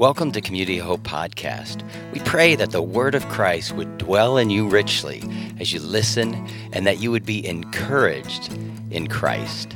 Welcome 0.00 0.32
to 0.32 0.40
Community 0.40 0.78
Hope 0.78 1.02
Podcast. 1.02 1.82
We 2.14 2.20
pray 2.20 2.54
that 2.54 2.70
the 2.70 2.80
Word 2.80 3.14
of 3.14 3.28
Christ 3.28 3.72
would 3.72 3.98
dwell 3.98 4.38
in 4.38 4.48
you 4.48 4.66
richly 4.66 5.22
as 5.60 5.74
you 5.74 5.80
listen 5.80 6.48
and 6.72 6.86
that 6.86 7.00
you 7.00 7.10
would 7.10 7.26
be 7.26 7.46
encouraged 7.46 8.50
in 8.90 9.08
Christ. 9.08 9.74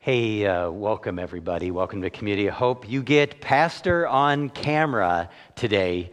Hey, 0.00 0.44
uh, 0.44 0.72
welcome 0.72 1.20
everybody. 1.20 1.70
Welcome 1.70 2.02
to 2.02 2.10
Community 2.10 2.48
Hope. 2.48 2.90
You 2.90 3.04
get 3.04 3.40
Pastor 3.40 4.08
on 4.08 4.50
camera 4.50 5.30
today. 5.54 6.10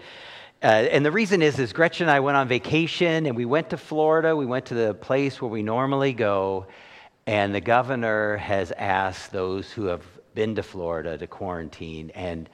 Uh, 0.61 0.67
and 0.67 1.03
the 1.03 1.11
reason 1.11 1.41
is, 1.41 1.57
is 1.57 1.73
Gretchen 1.73 2.03
and 2.03 2.11
I 2.11 2.19
went 2.19 2.37
on 2.37 2.47
vacation 2.47 3.25
and 3.25 3.35
we 3.35 3.45
went 3.45 3.71
to 3.71 3.77
Florida. 3.77 4.35
We 4.35 4.45
went 4.45 4.67
to 4.67 4.75
the 4.75 4.93
place 4.93 5.41
where 5.41 5.49
we 5.49 5.63
normally 5.63 6.13
go. 6.13 6.67
And 7.27 7.53
the 7.53 7.59
governor 7.59 8.37
has 8.37 8.71
asked 8.71 9.33
those 9.33 9.69
who 9.69 9.87
have 9.87 10.03
been 10.33 10.55
to 10.55 10.63
Florida 10.63 11.17
to 11.17 11.27
quarantine. 11.27 12.09
And 12.11 12.49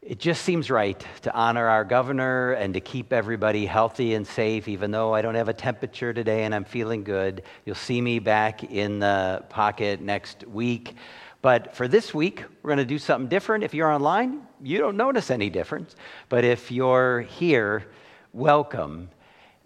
it 0.00 0.20
just 0.20 0.44
seems 0.44 0.70
right 0.70 1.04
to 1.22 1.34
honor 1.34 1.66
our 1.66 1.84
governor 1.84 2.52
and 2.52 2.74
to 2.74 2.80
keep 2.80 3.12
everybody 3.12 3.66
healthy 3.66 4.14
and 4.14 4.24
safe, 4.24 4.68
even 4.68 4.92
though 4.92 5.12
I 5.12 5.22
don't 5.22 5.34
have 5.34 5.48
a 5.48 5.52
temperature 5.52 6.12
today 6.12 6.44
and 6.44 6.54
I'm 6.54 6.64
feeling 6.64 7.02
good. 7.02 7.42
You'll 7.64 7.74
see 7.74 8.00
me 8.00 8.20
back 8.20 8.62
in 8.62 9.00
the 9.00 9.44
pocket 9.48 10.00
next 10.00 10.46
week. 10.46 10.94
But 11.42 11.74
for 11.74 11.88
this 11.88 12.14
week, 12.14 12.44
we're 12.62 12.68
going 12.68 12.78
to 12.78 12.84
do 12.84 12.98
something 12.98 13.28
different. 13.28 13.64
If 13.64 13.74
you're 13.74 13.90
online, 13.90 14.46
you 14.62 14.78
don't 14.78 14.96
notice 14.96 15.32
any 15.32 15.50
difference. 15.50 15.96
But 16.28 16.44
if 16.44 16.70
you're 16.70 17.22
here, 17.22 17.86
welcome. 18.32 19.10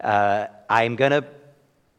Uh, 0.01 0.47
I'm 0.67 0.95
going 0.95 1.11
to 1.11 1.25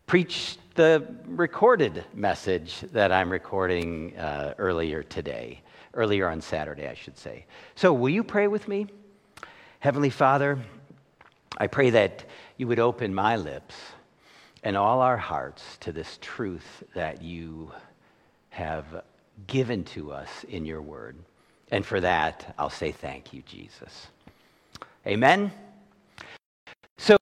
preach 0.09 0.57
the 0.81 1.07
recorded 1.27 2.07
message 2.15 2.81
that 2.93 3.13
I'm 3.13 3.29
recording 3.29 4.17
uh, 4.17 4.55
earlier 4.57 5.03
today, 5.03 5.61
earlier 5.93 6.27
on 6.27 6.41
Saturday, 6.41 6.89
I 6.89 6.95
should 6.95 7.19
say. 7.19 7.45
So, 7.75 7.93
will 7.93 8.09
you 8.09 8.25
pray 8.25 8.49
with 8.49 8.67
me? 8.67 8.87
Heavenly 9.81 10.09
Father, 10.09 10.59
I 11.59 11.67
pray 11.67 11.91
that 11.91 12.25
you 12.57 12.67
would 12.67 12.79
open 12.79 13.15
my 13.15 13.37
lips 13.37 13.75
and 14.63 14.75
all 14.75 15.03
our 15.03 15.19
hearts 15.19 15.77
to 15.81 15.93
this 15.93 16.19
truth 16.23 16.83
that 16.95 17.21
you 17.21 17.71
have 18.49 19.05
given 19.47 19.85
to 19.85 20.13
us 20.13 20.31
in 20.49 20.65
your 20.65 20.81
word. 20.81 21.19
And 21.71 21.85
for 21.85 22.01
that, 22.01 22.55
I'll 22.59 22.71
say 22.71 22.91
thank 22.91 23.35
you, 23.35 23.43
Jesus. 23.43 24.07
Amen. 25.07 25.53
So, 26.97 27.19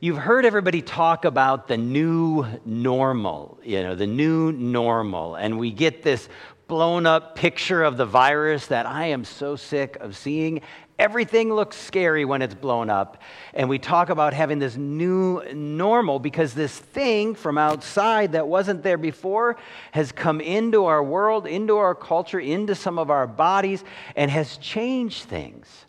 you've 0.00 0.18
heard 0.18 0.44
everybody 0.44 0.82
talk 0.82 1.24
about 1.24 1.68
the 1.68 1.76
new 1.76 2.46
normal, 2.64 3.58
you 3.64 3.82
know, 3.82 3.94
the 3.94 4.06
new 4.06 4.52
normal. 4.52 5.34
And 5.34 5.58
we 5.58 5.72
get 5.72 6.02
this 6.02 6.28
blown 6.68 7.06
up 7.06 7.34
picture 7.34 7.82
of 7.82 7.96
the 7.96 8.06
virus 8.06 8.66
that 8.66 8.86
I 8.86 9.06
am 9.06 9.24
so 9.24 9.56
sick 9.56 9.96
of 9.96 10.16
seeing. 10.16 10.60
Everything 10.98 11.52
looks 11.52 11.76
scary 11.76 12.24
when 12.24 12.42
it's 12.42 12.54
blown 12.54 12.90
up. 12.90 13.22
And 13.54 13.68
we 13.68 13.78
talk 13.78 14.10
about 14.10 14.34
having 14.34 14.58
this 14.58 14.76
new 14.76 15.42
normal 15.54 16.18
because 16.18 16.54
this 16.54 16.76
thing 16.76 17.34
from 17.34 17.56
outside 17.56 18.32
that 18.32 18.46
wasn't 18.46 18.82
there 18.82 18.98
before 18.98 19.56
has 19.92 20.12
come 20.12 20.40
into 20.40 20.84
our 20.84 21.02
world, 21.02 21.46
into 21.46 21.76
our 21.76 21.94
culture, 21.94 22.40
into 22.40 22.74
some 22.74 22.98
of 22.98 23.10
our 23.10 23.26
bodies, 23.26 23.82
and 24.14 24.30
has 24.30 24.58
changed 24.58 25.24
things. 25.24 25.86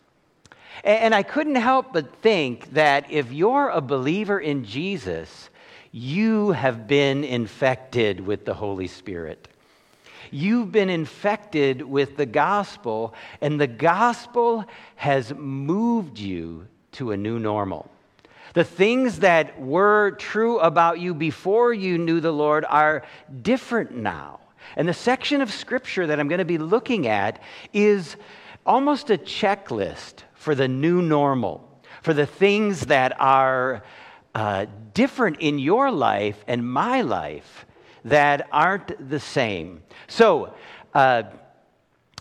And 0.84 1.14
I 1.14 1.22
couldn't 1.22 1.56
help 1.56 1.92
but 1.92 2.16
think 2.16 2.72
that 2.72 3.10
if 3.10 3.32
you're 3.32 3.68
a 3.68 3.80
believer 3.80 4.38
in 4.38 4.64
Jesus, 4.64 5.50
you 5.92 6.52
have 6.52 6.86
been 6.86 7.24
infected 7.24 8.20
with 8.20 8.44
the 8.44 8.54
Holy 8.54 8.86
Spirit. 8.86 9.48
You've 10.30 10.70
been 10.70 10.90
infected 10.90 11.82
with 11.82 12.16
the 12.16 12.26
gospel, 12.26 13.14
and 13.40 13.60
the 13.60 13.66
gospel 13.66 14.64
has 14.96 15.34
moved 15.34 16.18
you 16.18 16.66
to 16.92 17.10
a 17.10 17.16
new 17.16 17.38
normal. 17.38 17.90
The 18.54 18.64
things 18.64 19.20
that 19.20 19.60
were 19.60 20.12
true 20.12 20.58
about 20.60 21.00
you 21.00 21.14
before 21.14 21.72
you 21.72 21.98
knew 21.98 22.20
the 22.20 22.32
Lord 22.32 22.64
are 22.68 23.04
different 23.42 23.96
now. 23.96 24.40
And 24.76 24.88
the 24.88 24.94
section 24.94 25.40
of 25.40 25.52
scripture 25.52 26.06
that 26.06 26.20
I'm 26.20 26.28
going 26.28 26.38
to 26.38 26.44
be 26.44 26.58
looking 26.58 27.06
at 27.06 27.40
is 27.72 28.16
almost 28.64 29.10
a 29.10 29.18
checklist 29.18 30.22
for 30.40 30.54
the 30.54 30.66
new 30.66 31.02
normal, 31.02 31.68
for 32.00 32.14
the 32.14 32.24
things 32.24 32.86
that 32.86 33.12
are 33.20 33.82
uh, 34.34 34.64
different 34.94 35.36
in 35.40 35.58
your 35.58 35.90
life 35.90 36.42
and 36.48 36.66
my 36.66 37.02
life 37.02 37.66
that 38.06 38.48
aren't 38.50 39.10
the 39.10 39.20
same. 39.20 39.82
So, 40.08 40.54
uh, 40.94 41.24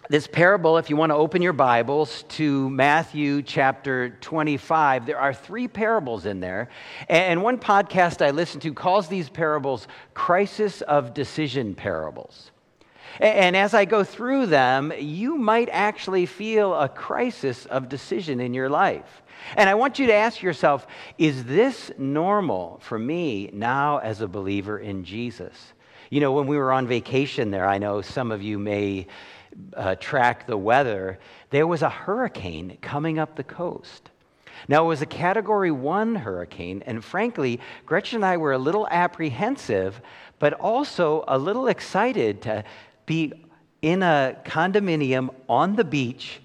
this 0.10 0.28
parable, 0.28 0.78
if 0.78 0.90
you 0.90 0.98
want 0.98 1.12
to 1.12 1.16
open 1.16 1.42
your 1.42 1.54
Bibles 1.54 2.24
to 2.30 2.70
Matthew 2.70 3.42
chapter 3.42 4.10
25, 4.20 5.06
there 5.06 5.20
are 5.20 5.34
three 5.34 5.70
parables 5.70 6.26
in 6.26 6.42
there. 6.42 6.68
And 7.08 7.42
one 7.42 7.58
podcast 7.58 8.26
I 8.26 8.32
listen 8.32 8.60
to 8.62 8.74
calls 8.74 9.08
these 9.08 9.30
parables 9.30 9.88
crisis 10.14 10.82
of 10.82 11.14
decision 11.14 11.74
parables. 11.74 12.52
And 13.20 13.56
as 13.56 13.74
I 13.74 13.86
go 13.86 14.04
through 14.04 14.48
them, 14.48 14.94
you 14.98 15.38
might 15.38 15.70
actually 15.72 16.26
feel 16.26 16.74
a 16.74 16.88
crisis 16.88 17.66
of 17.66 17.90
decision 17.90 18.40
in 18.40 18.54
your 18.54 18.70
life. 18.70 19.22
And 19.56 19.70
I 19.70 19.76
want 19.76 20.00
you 20.00 20.08
to 20.08 20.14
ask 20.14 20.42
yourself 20.42 20.86
is 21.18 21.46
this 21.46 21.92
normal 21.98 22.80
for 22.84 23.00
me 23.00 23.50
now 23.54 23.98
as 23.98 24.22
a 24.22 24.28
believer 24.28 24.80
in 24.80 25.04
Jesus? 25.04 25.74
You 26.10 26.22
know, 26.22 26.32
when 26.32 26.48
we 26.48 26.58
were 26.58 26.72
on 26.72 26.88
vacation 26.88 27.52
there, 27.52 27.68
I 27.68 27.78
know 27.78 28.02
some 28.02 28.32
of 28.32 28.42
you 28.42 28.58
may 28.58 29.08
uh, 29.76 29.96
track 29.96 30.48
the 30.48 30.58
weather. 30.58 31.20
There 31.50 31.68
was 31.68 31.82
a 31.82 31.90
hurricane 31.90 32.78
coming 32.82 33.20
up 33.20 33.36
the 33.36 33.44
coast. 33.44 34.10
Now, 34.68 34.84
it 34.84 34.88
was 34.88 35.02
a 35.02 35.06
category 35.06 35.72
one 35.72 36.16
hurricane, 36.16 36.84
and 36.86 37.04
frankly, 37.04 37.60
Gretchen 37.86 38.18
and 38.18 38.26
I 38.26 38.38
were 38.38 38.52
a 38.52 38.58
little 38.58 38.88
apprehensive, 38.90 40.02
but 40.38 40.54
also 40.54 41.24
a 41.28 41.38
little 41.38 41.68
excited 41.68 42.42
to 42.44 42.64
be 43.10 43.34
in 43.82 44.04
a 44.04 44.38
condominium 44.46 45.34
on 45.50 45.76
the 45.76 45.84
beach 45.84 46.42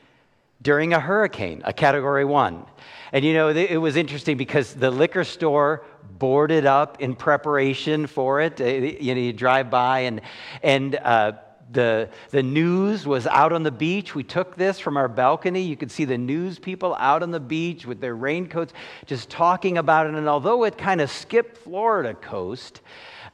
during 0.63 0.95
a 0.95 0.99
hurricane, 0.99 1.61
a 1.67 1.75
category 1.75 2.25
one. 2.25 2.65
And 3.13 3.23
you 3.23 3.35
know, 3.35 3.51
it 3.51 3.77
was 3.77 3.97
interesting 3.97 4.39
because 4.39 4.73
the 4.73 4.91
liquor 4.91 5.25
store 5.25 5.85
boarded 6.19 6.65
up 6.65 7.03
in 7.03 7.17
preparation 7.17 8.07
for 8.07 8.41
it. 8.41 8.61
Uh, 8.61 8.65
you 8.65 9.15
know, 9.15 9.21
you 9.21 9.35
drive 9.35 9.71
by 9.71 10.01
and, 10.01 10.23
and, 10.63 10.97
uh, 10.97 11.33
the, 11.71 12.09
the 12.31 12.43
news 12.43 13.07
was 13.07 13.27
out 13.27 13.53
on 13.53 13.63
the 13.63 13.71
beach. 13.71 14.15
We 14.15 14.23
took 14.23 14.55
this 14.55 14.79
from 14.79 14.97
our 14.97 15.09
balcony. 15.09 15.63
You 15.63 15.77
could 15.77 15.91
see 15.91 16.05
the 16.05 16.19
news 16.19 16.59
people 16.59 16.95
out 16.99 17.23
on 17.23 17.31
the 17.31 17.41
beach 17.41 17.85
with 17.85 18.01
their 18.01 18.15
raincoats 18.15 18.73
just 19.07 19.29
talking 19.29 19.79
about 19.79 20.07
it. 20.07 20.15
And 20.15 20.29
although 20.29 20.65
it 20.65 20.79
kind 20.79 21.01
of 21.01 21.11
skipped 21.11 21.57
Florida 21.57 22.15
coast 22.15 22.81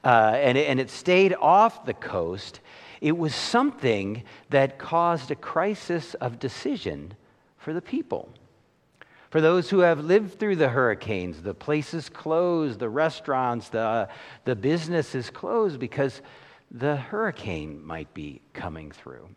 uh, 0.05 0.33
and, 0.37 0.57
it, 0.57 0.69
and 0.69 0.81
it 0.81 0.91
stayed 0.91 1.35
off 1.35 1.85
the 1.85 1.93
coast, 1.93 2.61
it 3.01 3.17
was 3.17 3.35
something 3.35 4.23
that 4.51 4.79
caused 4.79 5.31
a 5.31 5.37
crisis 5.37 6.15
of 6.15 6.39
decision 6.39 7.15
for 7.57 7.73
the 7.73 7.83
people. 7.83 8.29
For 9.31 9.41
those 9.41 9.71
who 9.71 9.81
have 9.81 10.05
lived 10.05 10.39
through 10.39 10.57
the 10.57 10.69
hurricanes, 10.69 11.41
the 11.41 11.55
places 11.55 12.09
closed, 12.09 12.81
the 12.81 12.89
restaurants, 12.89 13.69
the, 13.69 14.09
the 14.45 14.57
businesses 14.57 15.31
closed 15.31 15.79
because 15.79 16.21
the 16.71 16.97
hurricane 16.97 17.85
might 17.85 18.13
be 18.13 18.41
coming 18.53 18.91
through. 18.91 19.29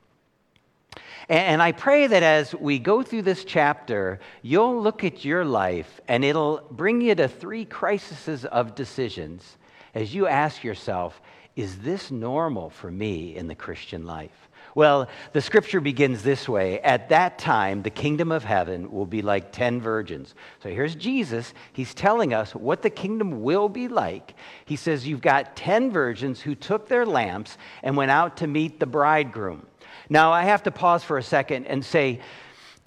And 1.30 1.62
I 1.62 1.72
pray 1.72 2.08
that 2.08 2.24
as 2.24 2.54
we 2.54 2.80
go 2.80 3.02
through 3.02 3.22
this 3.22 3.46
chapter, 3.46 4.20
you'll 4.42 4.82
look 4.82 5.04
at 5.04 5.24
your 5.24 5.46
life 5.46 6.02
and 6.08 6.26
it'll 6.26 6.68
bring 6.72 7.02
you 7.02 7.16
to 7.16 7.28
three 7.28 7.66
crises 7.66 8.46
of 8.46 8.76
decisions 8.76 9.58
as 9.96 10.14
you 10.14 10.28
ask 10.28 10.64
yourself, 10.64 11.22
is 11.56 11.78
this 11.80 12.10
normal 12.10 12.70
for 12.70 12.90
me 12.90 13.36
in 13.36 13.48
the 13.48 13.56
Christian 13.56 14.06
life? 14.06 14.50
Well, 14.76 15.08
the 15.34 15.42
scripture 15.42 15.82
begins 15.82 16.24
this 16.24 16.50
way 16.50 16.80
At 16.80 17.10
that 17.10 17.38
time, 17.38 17.84
the 17.84 17.90
kingdom 17.90 18.32
of 18.32 18.44
heaven 18.44 18.92
will 18.92 19.06
be 19.06 19.22
like 19.22 19.52
10 19.52 19.82
virgins. 19.82 20.34
So 20.62 20.70
here's 20.70 20.96
Jesus. 20.96 21.54
He's 21.72 21.94
telling 21.94 22.34
us 22.34 22.56
what 22.56 22.82
the 22.82 22.90
kingdom 22.90 23.44
will 23.44 23.70
be 23.70 23.88
like. 23.88 24.34
He 24.66 24.76
says, 24.76 25.08
You've 25.08 25.22
got 25.22 25.56
10 25.56 25.92
virgins 25.92 26.42
who 26.42 26.56
took 26.56 26.88
their 26.88 27.06
lamps 27.06 27.58
and 27.84 27.96
went 27.96 28.12
out 28.12 28.38
to 28.38 28.48
meet 28.48 28.80
the 28.80 28.88
bridegroom. 28.88 29.68
Now, 30.10 30.32
I 30.32 30.44
have 30.44 30.64
to 30.64 30.72
pause 30.72 31.04
for 31.04 31.18
a 31.18 31.24
second 31.24 31.66
and 31.68 31.86
say, 31.86 32.20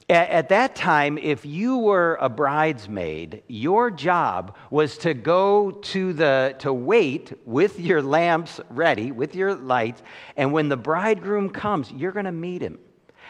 at, 0.08 0.28
at 0.30 0.48
that 0.50 0.74
time, 0.74 1.18
if 1.18 1.44
you 1.44 1.78
were 1.78 2.16
a 2.20 2.28
bridesmaid, 2.28 3.42
your 3.48 3.90
job 3.90 4.56
was 4.70 4.98
to 4.98 5.14
go 5.14 5.70
to 5.70 6.12
the, 6.12 6.54
to 6.60 6.72
wait 6.72 7.32
with 7.44 7.80
your 7.80 8.02
lamps 8.02 8.60
ready, 8.70 9.10
with 9.10 9.34
your 9.34 9.54
lights, 9.54 10.02
and 10.36 10.52
when 10.52 10.68
the 10.68 10.76
bridegroom 10.76 11.50
comes, 11.50 11.90
you're 11.90 12.12
going 12.12 12.26
to 12.26 12.32
meet 12.32 12.62
him 12.62 12.78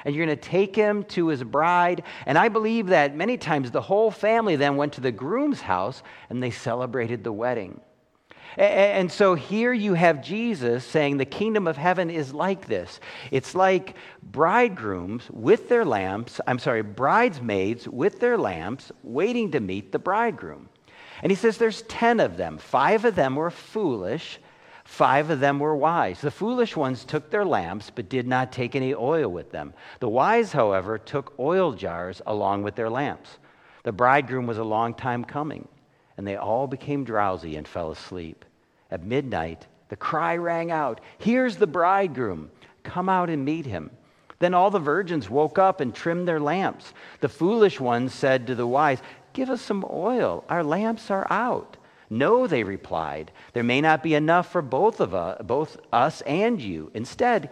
and 0.04 0.14
you're 0.14 0.24
going 0.24 0.38
to 0.38 0.42
take 0.42 0.76
him 0.76 1.02
to 1.04 1.28
his 1.28 1.42
bride. 1.42 2.04
And 2.26 2.38
I 2.38 2.48
believe 2.48 2.88
that 2.88 3.16
many 3.16 3.36
times 3.36 3.70
the 3.70 3.80
whole 3.80 4.10
family 4.10 4.54
then 4.54 4.76
went 4.76 4.92
to 4.94 5.00
the 5.00 5.10
groom's 5.10 5.60
house 5.60 6.02
and 6.30 6.40
they 6.40 6.50
celebrated 6.50 7.24
the 7.24 7.32
wedding. 7.32 7.80
And 8.56 9.12
so 9.12 9.34
here 9.34 9.72
you 9.72 9.92
have 9.94 10.22
Jesus 10.22 10.84
saying 10.84 11.18
the 11.18 11.26
kingdom 11.26 11.66
of 11.66 11.76
heaven 11.76 12.08
is 12.08 12.32
like 12.32 12.66
this. 12.66 13.00
It's 13.30 13.54
like 13.54 13.96
bridegrooms 14.22 15.24
with 15.30 15.68
their 15.68 15.84
lamps, 15.84 16.40
I'm 16.46 16.58
sorry, 16.58 16.82
bridesmaids 16.82 17.86
with 17.86 18.18
their 18.18 18.38
lamps 18.38 18.90
waiting 19.02 19.50
to 19.50 19.60
meet 19.60 19.92
the 19.92 19.98
bridegroom. 19.98 20.70
And 21.22 21.30
he 21.30 21.36
says 21.36 21.58
there's 21.58 21.82
10 21.82 22.18
of 22.18 22.38
them. 22.38 22.56
Five 22.56 23.04
of 23.04 23.14
them 23.14 23.36
were 23.36 23.50
foolish, 23.50 24.38
five 24.84 25.28
of 25.28 25.40
them 25.40 25.58
were 25.58 25.76
wise. 25.76 26.22
The 26.22 26.30
foolish 26.30 26.76
ones 26.76 27.04
took 27.04 27.30
their 27.30 27.44
lamps, 27.44 27.90
but 27.94 28.08
did 28.08 28.26
not 28.26 28.52
take 28.52 28.74
any 28.74 28.94
oil 28.94 29.28
with 29.28 29.50
them. 29.52 29.74
The 30.00 30.08
wise, 30.08 30.52
however, 30.52 30.96
took 30.96 31.38
oil 31.38 31.72
jars 31.72 32.22
along 32.26 32.62
with 32.62 32.74
their 32.74 32.88
lamps. 32.88 33.38
The 33.82 33.92
bridegroom 33.92 34.46
was 34.46 34.58
a 34.58 34.64
long 34.64 34.94
time 34.94 35.24
coming, 35.24 35.68
and 36.16 36.26
they 36.26 36.36
all 36.36 36.66
became 36.66 37.04
drowsy 37.04 37.56
and 37.56 37.68
fell 37.68 37.90
asleep. 37.90 38.45
At 38.90 39.04
midnight, 39.04 39.66
the 39.88 39.96
cry 39.96 40.36
rang 40.36 40.70
out 40.70 41.00
Here's 41.18 41.56
the 41.56 41.66
bridegroom! 41.66 42.50
Come 42.82 43.08
out 43.08 43.30
and 43.30 43.44
meet 43.44 43.66
him. 43.66 43.90
Then 44.38 44.54
all 44.54 44.70
the 44.70 44.78
virgins 44.78 45.30
woke 45.30 45.58
up 45.58 45.80
and 45.80 45.94
trimmed 45.94 46.28
their 46.28 46.40
lamps. 46.40 46.92
The 47.20 47.28
foolish 47.28 47.80
ones 47.80 48.14
said 48.14 48.46
to 48.46 48.54
the 48.54 48.66
wise, 48.66 49.00
Give 49.32 49.50
us 49.50 49.62
some 49.62 49.84
oil. 49.90 50.44
Our 50.48 50.62
lamps 50.62 51.10
are 51.10 51.26
out. 51.30 51.76
No, 52.08 52.46
they 52.46 52.62
replied. 52.62 53.32
There 53.52 53.64
may 53.64 53.80
not 53.80 54.02
be 54.02 54.14
enough 54.14 54.50
for 54.50 54.62
both 54.62 55.00
of 55.00 55.14
us, 55.14 55.40
both 55.42 55.78
us 55.92 56.20
and 56.22 56.60
you. 56.60 56.90
Instead, 56.94 57.50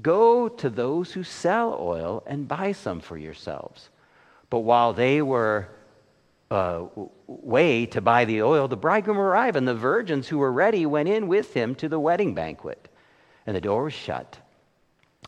go 0.00 0.48
to 0.48 0.70
those 0.70 1.12
who 1.12 1.24
sell 1.24 1.76
oil 1.80 2.22
and 2.26 2.46
buy 2.46 2.72
some 2.72 3.00
for 3.00 3.16
yourselves. 3.16 3.90
But 4.48 4.60
while 4.60 4.92
they 4.92 5.22
were 5.22 5.68
uh, 6.50 6.84
way 7.26 7.86
to 7.86 8.00
buy 8.00 8.24
the 8.24 8.42
oil, 8.42 8.68
the 8.68 8.76
bridegroom 8.76 9.18
arrived, 9.18 9.56
and 9.56 9.66
the 9.66 9.74
virgins 9.74 10.28
who 10.28 10.38
were 10.38 10.52
ready 10.52 10.86
went 10.86 11.08
in 11.08 11.26
with 11.26 11.54
him 11.54 11.74
to 11.76 11.88
the 11.88 11.98
wedding 11.98 12.34
banquet. 12.34 12.88
And 13.46 13.56
the 13.56 13.60
door 13.60 13.84
was 13.84 13.92
shut. 13.92 14.38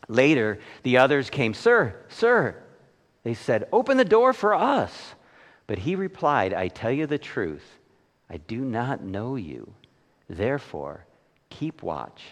Later, 0.07 0.59
the 0.83 0.97
others 0.97 1.29
came, 1.29 1.53
Sir, 1.53 1.95
sir, 2.07 2.55
they 3.23 3.33
said, 3.33 3.67
Open 3.71 3.97
the 3.97 4.05
door 4.05 4.33
for 4.33 4.53
us. 4.53 5.13
But 5.67 5.77
he 5.77 5.95
replied, 5.95 6.53
I 6.53 6.67
tell 6.67 6.91
you 6.91 7.05
the 7.05 7.17
truth, 7.17 7.77
I 8.29 8.37
do 8.37 8.59
not 8.61 9.03
know 9.03 9.35
you. 9.35 9.73
Therefore, 10.27 11.05
keep 11.49 11.83
watch, 11.83 12.23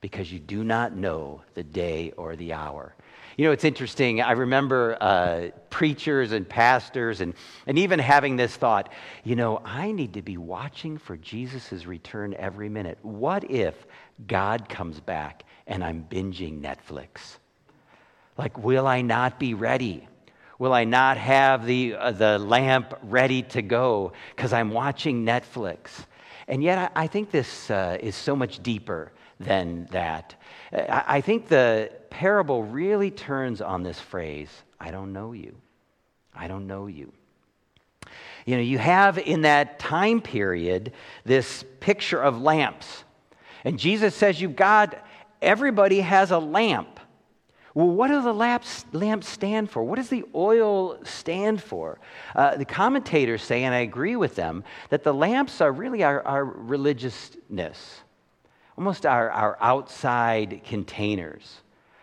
because 0.00 0.32
you 0.32 0.38
do 0.38 0.62
not 0.64 0.94
know 0.94 1.42
the 1.54 1.62
day 1.62 2.12
or 2.16 2.36
the 2.36 2.52
hour. 2.52 2.94
You 3.36 3.44
know, 3.44 3.52
it's 3.52 3.64
interesting. 3.64 4.22
I 4.22 4.32
remember 4.32 4.96
uh, 4.98 5.48
preachers 5.68 6.32
and 6.32 6.48
pastors 6.48 7.20
and, 7.20 7.34
and 7.66 7.78
even 7.78 7.98
having 7.98 8.36
this 8.36 8.56
thought, 8.56 8.90
you 9.24 9.36
know, 9.36 9.60
I 9.62 9.92
need 9.92 10.14
to 10.14 10.22
be 10.22 10.38
watching 10.38 10.96
for 10.96 11.18
Jesus' 11.18 11.84
return 11.84 12.34
every 12.38 12.70
minute. 12.70 12.98
What 13.02 13.50
if 13.50 13.86
God 14.26 14.70
comes 14.70 15.00
back 15.00 15.44
and 15.66 15.84
I'm 15.84 16.06
binging 16.10 16.62
Netflix? 16.62 17.36
Like, 18.38 18.56
will 18.56 18.86
I 18.86 19.02
not 19.02 19.38
be 19.38 19.52
ready? 19.52 20.08
Will 20.58 20.72
I 20.72 20.84
not 20.84 21.18
have 21.18 21.66
the, 21.66 21.94
uh, 21.94 22.12
the 22.12 22.38
lamp 22.38 22.94
ready 23.02 23.42
to 23.42 23.60
go 23.60 24.14
because 24.34 24.54
I'm 24.54 24.70
watching 24.70 25.26
Netflix? 25.26 26.06
And 26.48 26.62
yet, 26.62 26.92
I, 26.96 27.04
I 27.04 27.06
think 27.06 27.30
this 27.30 27.70
uh, 27.70 27.98
is 28.00 28.14
so 28.14 28.36
much 28.36 28.62
deeper 28.62 29.12
than 29.40 29.86
that. 29.90 30.34
I, 30.72 31.04
I 31.06 31.20
think 31.20 31.48
the 31.48 31.90
parable 32.10 32.62
really 32.62 33.10
turns 33.10 33.60
on 33.60 33.82
this 33.82 34.00
phrase 34.00 34.50
I 34.78 34.90
don't 34.90 35.12
know 35.12 35.32
you. 35.32 35.56
I 36.34 36.48
don't 36.48 36.66
know 36.66 36.86
you. 36.86 37.12
You 38.44 38.56
know, 38.56 38.62
you 38.62 38.78
have 38.78 39.18
in 39.18 39.42
that 39.42 39.78
time 39.78 40.20
period 40.20 40.92
this 41.24 41.64
picture 41.80 42.22
of 42.22 42.40
lamps. 42.40 43.04
And 43.64 43.78
Jesus 43.78 44.14
says, 44.14 44.40
You've 44.40 44.54
got, 44.54 44.96
everybody 45.42 46.00
has 46.00 46.30
a 46.30 46.38
lamp. 46.38 46.95
Well, 47.76 47.88
what 47.88 48.08
do 48.08 48.22
the 48.22 48.32
lamps, 48.32 49.28
stand 49.28 49.70
for? 49.70 49.84
What 49.84 49.96
does 49.96 50.08
the 50.08 50.24
oil 50.34 50.98
stand 51.04 51.62
for? 51.62 51.98
Uh, 52.34 52.56
the 52.56 52.64
commentators 52.64 53.42
say, 53.42 53.64
and 53.64 53.74
I 53.74 53.80
agree 53.80 54.16
with 54.16 54.34
them, 54.34 54.64
that 54.88 55.04
the 55.04 55.12
lamps 55.12 55.60
are 55.60 55.70
really 55.70 56.02
our, 56.02 56.26
our 56.26 56.42
religiousness, 56.42 58.00
almost 58.78 59.04
our, 59.04 59.30
our 59.30 59.58
outside 59.60 60.62
containers. 60.64 61.60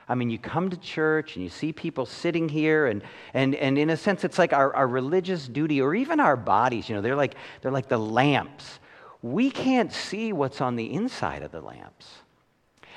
I 0.08 0.14
mean, 0.14 0.30
you 0.30 0.38
come 0.38 0.70
to 0.70 0.78
church 0.78 1.38
and 1.38 1.44
you 1.44 1.50
see 1.50 1.74
people 1.74 2.06
sitting 2.06 2.48
here, 2.48 2.86
and, 2.86 3.02
and, 3.34 3.56
and 3.56 3.80
in 3.80 3.90
a 3.90 3.98
sense, 3.98 4.24
it's 4.24 4.38
like 4.38 4.54
our, 4.54 4.76
our 4.76 4.88
religious 4.88 5.48
duty, 5.48 5.82
or 5.82 5.96
even 5.96 6.20
our 6.20 6.38
bodies, 6.38 6.88
you 6.88 6.94
know, 6.94 7.02
they're 7.02 7.16
like, 7.16 7.34
they're 7.64 7.72
like 7.72 7.88
the 7.88 7.98
lamps. 7.98 8.80
We 9.24 9.50
can't 9.50 9.92
see 9.92 10.34
what's 10.34 10.62
on 10.62 10.76
the 10.76 10.94
inside 10.94 11.42
of 11.42 11.52
the 11.52 11.62
lamps. 11.62 12.06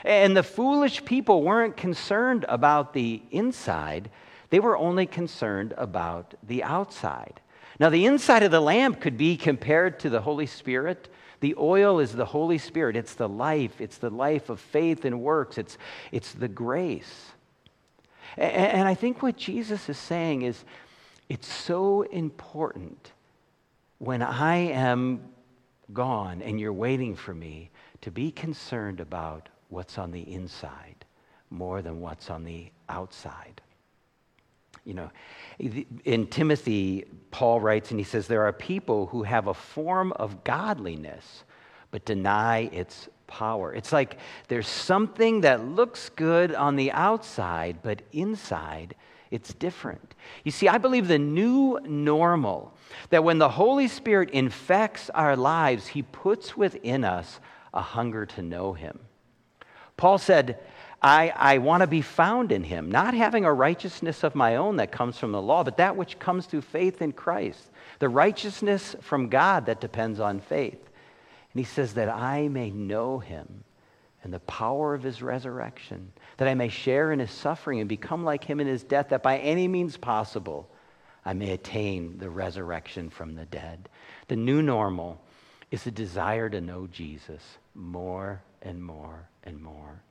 And 0.04 0.36
the 0.36 0.42
foolish 0.42 1.04
people 1.04 1.42
weren't 1.42 1.76
concerned 1.76 2.44
about 2.48 2.92
the 2.92 3.22
inside, 3.30 4.10
they 4.50 4.60
were 4.60 4.76
only 4.76 5.06
concerned 5.06 5.74
about 5.76 6.34
the 6.42 6.62
outside. 6.62 7.40
Now, 7.78 7.90
the 7.90 8.06
inside 8.06 8.42
of 8.42 8.50
the 8.50 8.60
lamp 8.60 9.00
could 9.00 9.18
be 9.18 9.36
compared 9.36 9.98
to 10.00 10.10
the 10.10 10.20
Holy 10.20 10.46
Spirit. 10.46 11.08
The 11.40 11.54
oil 11.58 11.98
is 11.98 12.12
the 12.12 12.24
Holy 12.24 12.58
Spirit. 12.58 12.96
It's 12.96 13.14
the 13.14 13.28
life. 13.28 13.80
It's 13.80 13.98
the 13.98 14.08
life 14.08 14.48
of 14.48 14.60
faith 14.60 15.04
and 15.04 15.20
works. 15.20 15.58
It's, 15.58 15.76
it's 16.10 16.32
the 16.32 16.48
grace. 16.48 17.32
And, 18.36 18.52
and 18.52 18.88
I 18.88 18.94
think 18.94 19.22
what 19.22 19.36
Jesus 19.36 19.88
is 19.88 19.98
saying 19.98 20.42
is 20.42 20.64
it's 21.28 21.52
so 21.52 22.02
important 22.02 23.12
when 23.98 24.22
I 24.22 24.56
am 24.56 25.20
gone 25.92 26.42
and 26.42 26.58
you're 26.58 26.72
waiting 26.72 27.14
for 27.14 27.34
me 27.34 27.70
to 28.02 28.10
be 28.10 28.30
concerned 28.30 29.00
about 29.00 29.48
what's 29.68 29.98
on 29.98 30.10
the 30.10 30.20
inside 30.20 31.04
more 31.50 31.82
than 31.82 32.00
what's 32.00 32.30
on 32.30 32.44
the 32.44 32.70
outside. 32.88 33.60
You 34.84 34.94
know, 34.94 35.10
in 36.04 36.28
Timothy, 36.28 37.04
Paul 37.32 37.60
writes 37.60 37.90
and 37.90 37.98
he 37.98 38.04
says, 38.04 38.28
There 38.28 38.42
are 38.42 38.52
people 38.52 39.06
who 39.06 39.24
have 39.24 39.48
a 39.48 39.54
form 39.54 40.12
of 40.12 40.44
godliness 40.44 41.44
but 41.90 42.04
deny 42.04 42.68
its 42.72 43.08
power. 43.26 43.74
It's 43.74 43.92
like 43.92 44.18
there's 44.48 44.68
something 44.68 45.40
that 45.40 45.64
looks 45.64 46.10
good 46.10 46.54
on 46.54 46.76
the 46.76 46.92
outside, 46.92 47.78
but 47.82 48.02
inside 48.12 48.94
it's 49.30 49.52
different. 49.54 50.14
You 50.44 50.52
see, 50.52 50.68
I 50.68 50.78
believe 50.78 51.08
the 51.08 51.18
new 51.18 51.80
normal, 51.84 52.72
that 53.10 53.24
when 53.24 53.38
the 53.38 53.48
Holy 53.48 53.88
Spirit 53.88 54.30
infects 54.30 55.10
our 55.10 55.36
lives, 55.36 55.88
he 55.88 56.02
puts 56.02 56.56
within 56.56 57.04
us 57.04 57.40
a 57.74 57.80
hunger 57.82 58.24
to 58.26 58.42
know 58.42 58.72
him. 58.72 59.00
Paul 59.96 60.18
said, 60.18 60.58
I, 61.02 61.32
I 61.36 61.58
want 61.58 61.82
to 61.82 61.86
be 61.86 62.02
found 62.02 62.52
in 62.52 62.64
him, 62.64 62.90
not 62.90 63.14
having 63.14 63.44
a 63.44 63.52
righteousness 63.52 64.24
of 64.24 64.34
my 64.34 64.56
own 64.56 64.76
that 64.76 64.92
comes 64.92 65.18
from 65.18 65.32
the 65.32 65.42
law, 65.42 65.62
but 65.62 65.76
that 65.76 65.96
which 65.96 66.18
comes 66.18 66.46
through 66.46 66.62
faith 66.62 67.02
in 67.02 67.12
Christ, 67.12 67.70
the 67.98 68.08
righteousness 68.08 68.96
from 69.00 69.28
God 69.28 69.66
that 69.66 69.80
depends 69.80 70.20
on 70.20 70.40
faith. 70.40 70.80
And 71.52 71.60
he 71.60 71.64
says, 71.64 71.94
that 71.94 72.08
I 72.08 72.48
may 72.48 72.70
know 72.70 73.18
him 73.18 73.64
and 74.22 74.32
the 74.32 74.40
power 74.40 74.94
of 74.94 75.02
his 75.02 75.22
resurrection, 75.22 76.12
that 76.38 76.48
I 76.48 76.54
may 76.54 76.68
share 76.68 77.12
in 77.12 77.20
his 77.20 77.30
suffering 77.30 77.78
and 77.80 77.88
become 77.88 78.24
like 78.24 78.42
him 78.42 78.58
in 78.58 78.66
his 78.66 78.82
death, 78.82 79.10
that 79.10 79.22
by 79.22 79.38
any 79.38 79.68
means 79.68 79.96
possible 79.96 80.68
I 81.24 81.32
may 81.32 81.52
attain 81.52 82.18
the 82.18 82.30
resurrection 82.30 83.08
from 83.08 83.34
the 83.34 83.44
dead. 83.44 83.88
The 84.28 84.36
new 84.36 84.62
normal 84.62 85.20
is 85.70 85.86
a 85.86 85.90
desire 85.90 86.48
to 86.48 86.60
know 86.60 86.86
Jesus 86.86 87.42
more 87.74 88.42
and 88.62 88.82
more 88.82 89.28
and 89.44 89.60
more. 89.60 90.02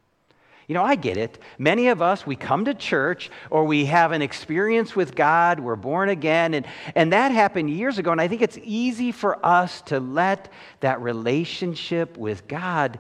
You 0.67 0.73
know, 0.73 0.83
I 0.83 0.95
get 0.95 1.17
it. 1.17 1.37
Many 1.59 1.89
of 1.89 2.01
us, 2.01 2.25
we 2.25 2.35
come 2.35 2.65
to 2.65 2.73
church 2.73 3.29
or 3.51 3.65
we 3.65 3.85
have 3.85 4.11
an 4.11 4.23
experience 4.23 4.95
with 4.95 5.13
God, 5.15 5.59
we're 5.59 5.75
born 5.75 6.09
again, 6.09 6.55
and, 6.55 6.65
and 6.95 7.13
that 7.13 7.31
happened 7.31 7.69
years 7.69 7.99
ago. 7.99 8.11
And 8.11 8.19
I 8.19 8.27
think 8.27 8.41
it's 8.41 8.57
easy 8.63 9.11
for 9.11 9.43
us 9.45 9.81
to 9.83 9.99
let 9.99 10.51
that 10.79 11.01
relationship 11.01 12.17
with 12.17 12.47
God 12.47 12.97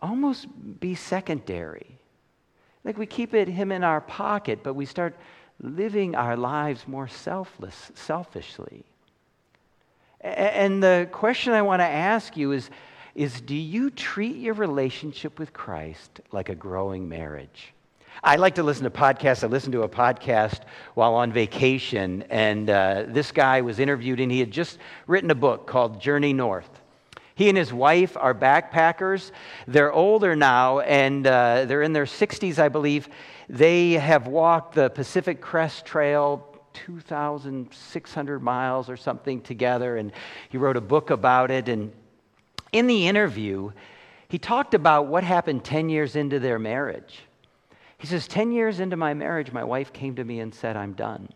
almost 0.00 0.46
be 0.78 0.94
secondary. 0.94 1.98
Like 2.84 2.96
we 2.96 3.06
keep 3.06 3.34
it 3.34 3.48
Him 3.48 3.72
in 3.72 3.82
our 3.82 4.00
pocket, 4.00 4.60
but 4.62 4.74
we 4.74 4.86
start 4.86 5.16
living 5.60 6.14
our 6.14 6.36
lives 6.36 6.86
more 6.86 7.08
selfless, 7.08 7.90
selfishly. 7.94 8.84
And 10.20 10.82
the 10.82 11.08
question 11.10 11.52
I 11.52 11.62
want 11.62 11.80
to 11.80 11.86
ask 11.86 12.36
you 12.36 12.52
is 12.52 12.70
is 13.14 13.40
do 13.40 13.56
you 13.56 13.90
treat 13.90 14.36
your 14.36 14.54
relationship 14.54 15.38
with 15.38 15.52
Christ 15.52 16.20
like 16.30 16.48
a 16.48 16.54
growing 16.54 17.08
marriage? 17.08 17.72
I 18.22 18.36
like 18.36 18.56
to 18.56 18.62
listen 18.62 18.84
to 18.84 18.90
podcasts. 18.90 19.42
I 19.42 19.46
listened 19.46 19.72
to 19.72 19.82
a 19.82 19.88
podcast 19.88 20.60
while 20.94 21.14
on 21.14 21.32
vacation, 21.32 22.22
and 22.28 22.68
uh, 22.68 23.04
this 23.08 23.32
guy 23.32 23.62
was 23.62 23.78
interviewed, 23.78 24.20
and 24.20 24.30
he 24.30 24.40
had 24.40 24.50
just 24.50 24.78
written 25.06 25.30
a 25.30 25.34
book 25.34 25.66
called 25.66 26.00
Journey 26.00 26.32
North. 26.32 26.68
He 27.34 27.48
and 27.48 27.56
his 27.56 27.72
wife 27.72 28.16
are 28.18 28.34
backpackers. 28.34 29.30
They're 29.66 29.92
older 29.92 30.36
now, 30.36 30.80
and 30.80 31.26
uh, 31.26 31.64
they're 31.64 31.82
in 31.82 31.94
their 31.94 32.04
60s, 32.04 32.58
I 32.58 32.68
believe. 32.68 33.08
They 33.48 33.92
have 33.92 34.26
walked 34.26 34.74
the 34.74 34.90
Pacific 34.90 35.40
Crest 35.40 35.86
Trail 35.86 36.46
2,600 36.74 38.42
miles 38.42 38.88
or 38.88 38.96
something 38.96 39.40
together, 39.40 39.96
and 39.96 40.12
he 40.48 40.58
wrote 40.58 40.76
a 40.76 40.80
book 40.80 41.10
about 41.10 41.50
it. 41.50 41.68
And 41.68 41.92
In 42.72 42.86
the 42.86 43.08
interview, 43.08 43.72
he 44.28 44.38
talked 44.38 44.74
about 44.74 45.06
what 45.06 45.24
happened 45.24 45.64
10 45.64 45.88
years 45.88 46.16
into 46.16 46.38
their 46.38 46.58
marriage. 46.58 47.20
He 47.98 48.06
says, 48.06 48.26
10 48.28 48.52
years 48.52 48.80
into 48.80 48.96
my 48.96 49.12
marriage, 49.12 49.52
my 49.52 49.64
wife 49.64 49.92
came 49.92 50.16
to 50.16 50.24
me 50.24 50.40
and 50.40 50.54
said, 50.54 50.76
I'm 50.76 50.94
done. 50.94 51.28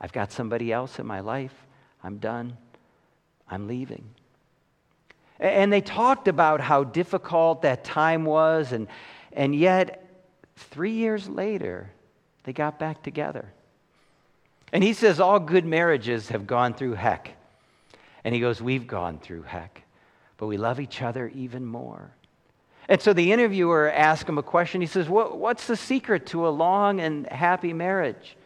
I've 0.00 0.12
got 0.12 0.32
somebody 0.32 0.72
else 0.72 0.98
in 0.98 1.06
my 1.06 1.20
life. 1.20 1.54
I'm 2.02 2.18
done. 2.18 2.58
I'm 3.48 3.66
leaving. 3.66 4.04
And 5.40 5.72
they 5.72 5.80
talked 5.80 6.28
about 6.28 6.60
how 6.60 6.84
difficult 6.84 7.62
that 7.62 7.84
time 7.84 8.24
was, 8.24 8.72
and, 8.72 8.88
and 9.32 9.54
yet, 9.54 10.04
three 10.56 10.92
years 10.92 11.28
later, 11.28 11.90
they 12.44 12.52
got 12.52 12.78
back 12.78 13.02
together. 13.02 13.52
And 14.74 14.82
he 14.82 14.92
says, 14.92 15.20
All 15.20 15.38
good 15.38 15.64
marriages 15.64 16.28
have 16.28 16.46
gone 16.46 16.74
through 16.74 16.94
heck. 16.94 17.30
And 18.24 18.34
he 18.34 18.40
goes, 18.40 18.60
We've 18.60 18.86
gone 18.86 19.20
through 19.20 19.42
heck, 19.42 19.82
but 20.36 20.48
we 20.48 20.58
love 20.58 20.80
each 20.80 21.00
other 21.00 21.28
even 21.28 21.64
more. 21.64 22.10
And 22.88 23.00
so 23.00 23.14
the 23.14 23.32
interviewer 23.32 23.90
asked 23.90 24.28
him 24.28 24.36
a 24.36 24.42
question. 24.42 24.82
He 24.82 24.86
says, 24.86 25.08
what, 25.08 25.38
What's 25.38 25.68
the 25.68 25.76
secret 25.76 26.26
to 26.26 26.48
a 26.48 26.50
long 26.50 27.00
and 27.00 27.26
happy 27.28 27.72
marriage? 27.72 28.36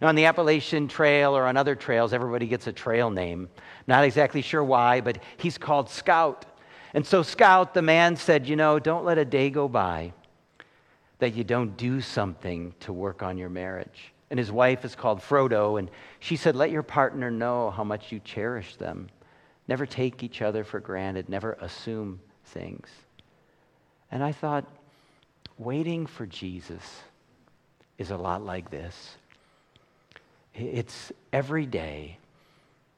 Now, 0.00 0.08
on 0.08 0.14
the 0.14 0.24
Appalachian 0.24 0.88
Trail 0.88 1.36
or 1.36 1.46
on 1.46 1.56
other 1.56 1.74
trails, 1.74 2.12
everybody 2.12 2.46
gets 2.46 2.66
a 2.66 2.72
trail 2.72 3.10
name. 3.10 3.48
Not 3.86 4.04
exactly 4.04 4.42
sure 4.42 4.64
why, 4.64 5.00
but 5.02 5.18
he's 5.36 5.56
called 5.56 5.88
Scout. 5.88 6.46
And 6.94 7.06
so, 7.06 7.22
Scout, 7.22 7.74
the 7.74 7.82
man 7.82 8.16
said, 8.16 8.48
You 8.48 8.56
know, 8.56 8.78
don't 8.78 9.04
let 9.04 9.18
a 9.18 9.24
day 9.26 9.50
go 9.50 9.68
by 9.68 10.14
that 11.18 11.34
you 11.34 11.44
don't 11.44 11.76
do 11.76 12.00
something 12.00 12.74
to 12.80 12.94
work 12.94 13.22
on 13.22 13.36
your 13.36 13.48
marriage. 13.50 14.12
And 14.30 14.38
his 14.38 14.50
wife 14.50 14.84
is 14.84 14.96
called 14.96 15.20
Frodo, 15.20 15.78
and 15.78 15.88
she 16.18 16.36
said, 16.36 16.56
Let 16.56 16.70
your 16.70 16.82
partner 16.82 17.30
know 17.30 17.70
how 17.70 17.84
much 17.84 18.10
you 18.10 18.20
cherish 18.20 18.76
them. 18.76 19.08
Never 19.68 19.86
take 19.86 20.22
each 20.22 20.42
other 20.42 20.64
for 20.64 20.80
granted, 20.80 21.28
never 21.28 21.52
assume 21.60 22.20
things. 22.46 22.88
And 24.10 24.22
I 24.22 24.32
thought, 24.32 24.64
waiting 25.58 26.06
for 26.06 26.26
Jesus 26.26 27.02
is 27.98 28.10
a 28.10 28.16
lot 28.16 28.44
like 28.44 28.70
this. 28.70 29.16
It's 30.54 31.12
every 31.32 31.66
day 31.66 32.18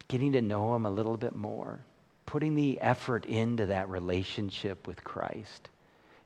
getting 0.09 0.33
to 0.33 0.43
know 0.43 0.75
him 0.75 0.87
a 0.87 0.91
little 0.91 1.17
bit 1.17 1.35
more, 1.35 1.81
putting 2.27 2.55
the 2.55 2.81
effort 2.81 3.27
into 3.27 3.67
that 3.67 3.89
relationship 3.89 4.87
with 4.87 5.03
Christ. 5.05 5.69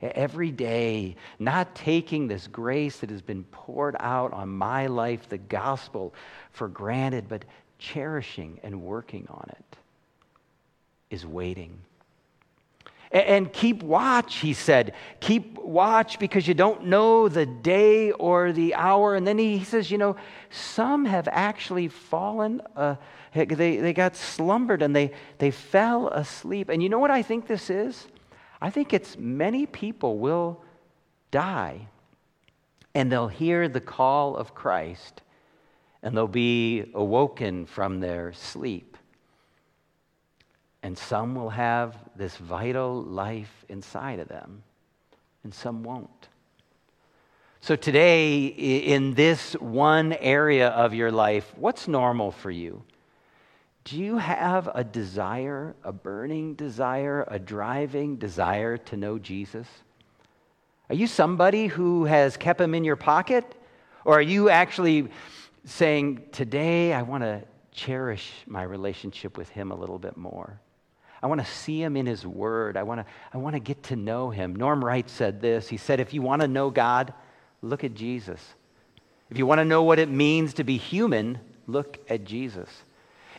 Every 0.03 0.51
day, 0.51 1.15
not 1.39 1.77
taking 1.77 2.27
this 2.27 2.49
grace 2.49 2.99
that 2.99 3.11
has 3.11 3.23
been 3.23 3.45
poured 3.45 3.95
out 4.01 4.33
on 4.33 4.49
my 4.49 4.89
life, 4.89 5.29
the 5.29 5.39
gospel, 5.39 6.13
for 6.51 6.67
granted, 6.67 7.29
but 7.29 7.45
cherishing 7.79 8.59
and 8.65 8.83
working 8.83 9.27
on 9.31 9.49
it 9.51 9.77
is 11.11 11.25
waiting. 11.25 11.79
And 13.13 13.53
keep 13.53 13.83
watch, 13.83 14.37
he 14.37 14.55
said. 14.55 14.95
Keep 15.21 15.59
watch 15.59 16.19
because 16.19 16.49
you 16.49 16.55
don't 16.55 16.87
know 16.87 17.29
the 17.29 17.45
day 17.45 18.11
or 18.11 18.53
the 18.53 18.75
hour. 18.75 19.15
And 19.15 19.27
then 19.27 19.37
he 19.37 19.63
says, 19.65 19.91
you 19.91 19.99
know, 19.99 20.17
some 20.51 21.05
have 21.05 21.29
actually 21.31 21.89
fallen, 21.89 22.63
uh, 22.75 22.97
they, 23.35 23.77
they 23.77 23.93
got 23.93 24.17
slumbered 24.17 24.81
and 24.81 24.97
they, 24.97 25.13
they 25.37 25.51
fell 25.51 26.09
asleep. 26.09 26.71
And 26.71 26.83
you 26.83 26.89
know 26.89 26.99
what 26.99 27.11
I 27.11 27.23
think 27.23 27.47
this 27.47 27.69
is? 27.69 28.07
I 28.63 28.71
think 28.71 28.95
it's 28.95 29.19
many 29.19 29.67
people 29.67 30.19
will 30.19 30.63
die 31.31 31.89
and 32.95 33.13
they'll 33.13 33.29
hear 33.29 33.69
the 33.69 33.81
call 33.81 34.37
of 34.37 34.55
Christ 34.55 35.21
and 36.03 36.17
they'll 36.17 36.27
be 36.27 36.91
awoken 36.95 37.67
from 37.67 38.01
their 38.01 38.33
sleep 38.33 38.93
and 40.83 40.99
some 40.99 41.35
will 41.35 41.51
have 41.51 41.97
this 42.17 42.37
vital 42.37 43.03
life 43.03 43.65
inside 43.69 44.19
of 44.19 44.29
them, 44.29 44.63
and 45.45 45.55
some 45.55 45.85
won't. 45.85 46.29
So, 47.61 47.77
today, 47.77 48.47
in 48.47 49.15
this 49.15 49.53
one 49.55 50.13
area 50.15 50.69
of 50.71 50.95
your 50.95 51.13
life, 51.13 51.53
what's 51.57 51.87
normal 51.87 52.33
for 52.33 52.51
you? 52.51 52.83
Do 53.85 53.99
you 53.99 54.19
have 54.19 54.69
a 54.75 54.85
desire, 54.85 55.75
a 55.83 55.93
burning 55.93 56.55
desire, 56.55 57.25
a 57.29 57.39
driving 57.39 58.17
desire 58.17 58.77
to 58.77 58.97
know 58.97 59.19
Jesus? 59.19 59.67
Are 60.89 60.95
you 60.95 61.07
somebody 61.07 61.67
who 61.67 62.05
has 62.05 62.37
kept 62.37 62.61
him 62.61 62.75
in 62.75 62.85
your 62.85 62.97
pocket? 62.97 63.45
Or 64.05 64.19
are 64.19 64.23
you 64.23 64.51
actually 64.51 65.09
saying, 65.65 66.23
Today 66.31 66.93
I 66.93 67.03
want 67.03 67.25
to 67.25 67.43
cherish 67.73 68.31
my 68.47 68.63
relationship 68.63 69.37
with 69.37 69.49
him 69.49 69.73
a 69.73 69.75
little 69.75 69.99
bit 69.99 70.17
more? 70.17 70.61
I 71.23 71.27
want 71.27 71.41
to 71.41 71.47
see 71.47 71.83
him 71.83 71.97
in 71.97 72.07
his 72.07 72.27
word. 72.27 72.77
I 72.77 72.83
want 72.83 73.01
to, 73.01 73.07
I 73.33 73.39
want 73.39 73.55
to 73.55 73.61
get 73.61 73.83
to 73.85 73.97
know 73.97 74.31
him. 74.31 74.55
Norm 74.55 74.85
Wright 74.85 75.09
said 75.09 75.41
this. 75.41 75.69
He 75.69 75.77
said, 75.77 75.99
if 76.01 76.13
you 76.13 76.21
want 76.21 76.43
to 76.43 76.49
know 76.49 76.71
God, 76.71 77.15
look 77.63 77.85
at 77.85 77.95
Jesus. 77.95 78.41
If 79.31 79.39
you 79.39 79.47
want 79.47 79.61
to 79.61 79.65
know 79.65 79.83
what 79.85 79.99
it 79.99 80.09
means 80.09 80.55
to 80.55 80.65
be 80.65 80.77
human, 80.77 81.39
look 81.67 81.99
at 82.09 82.25
Jesus. 82.25 82.69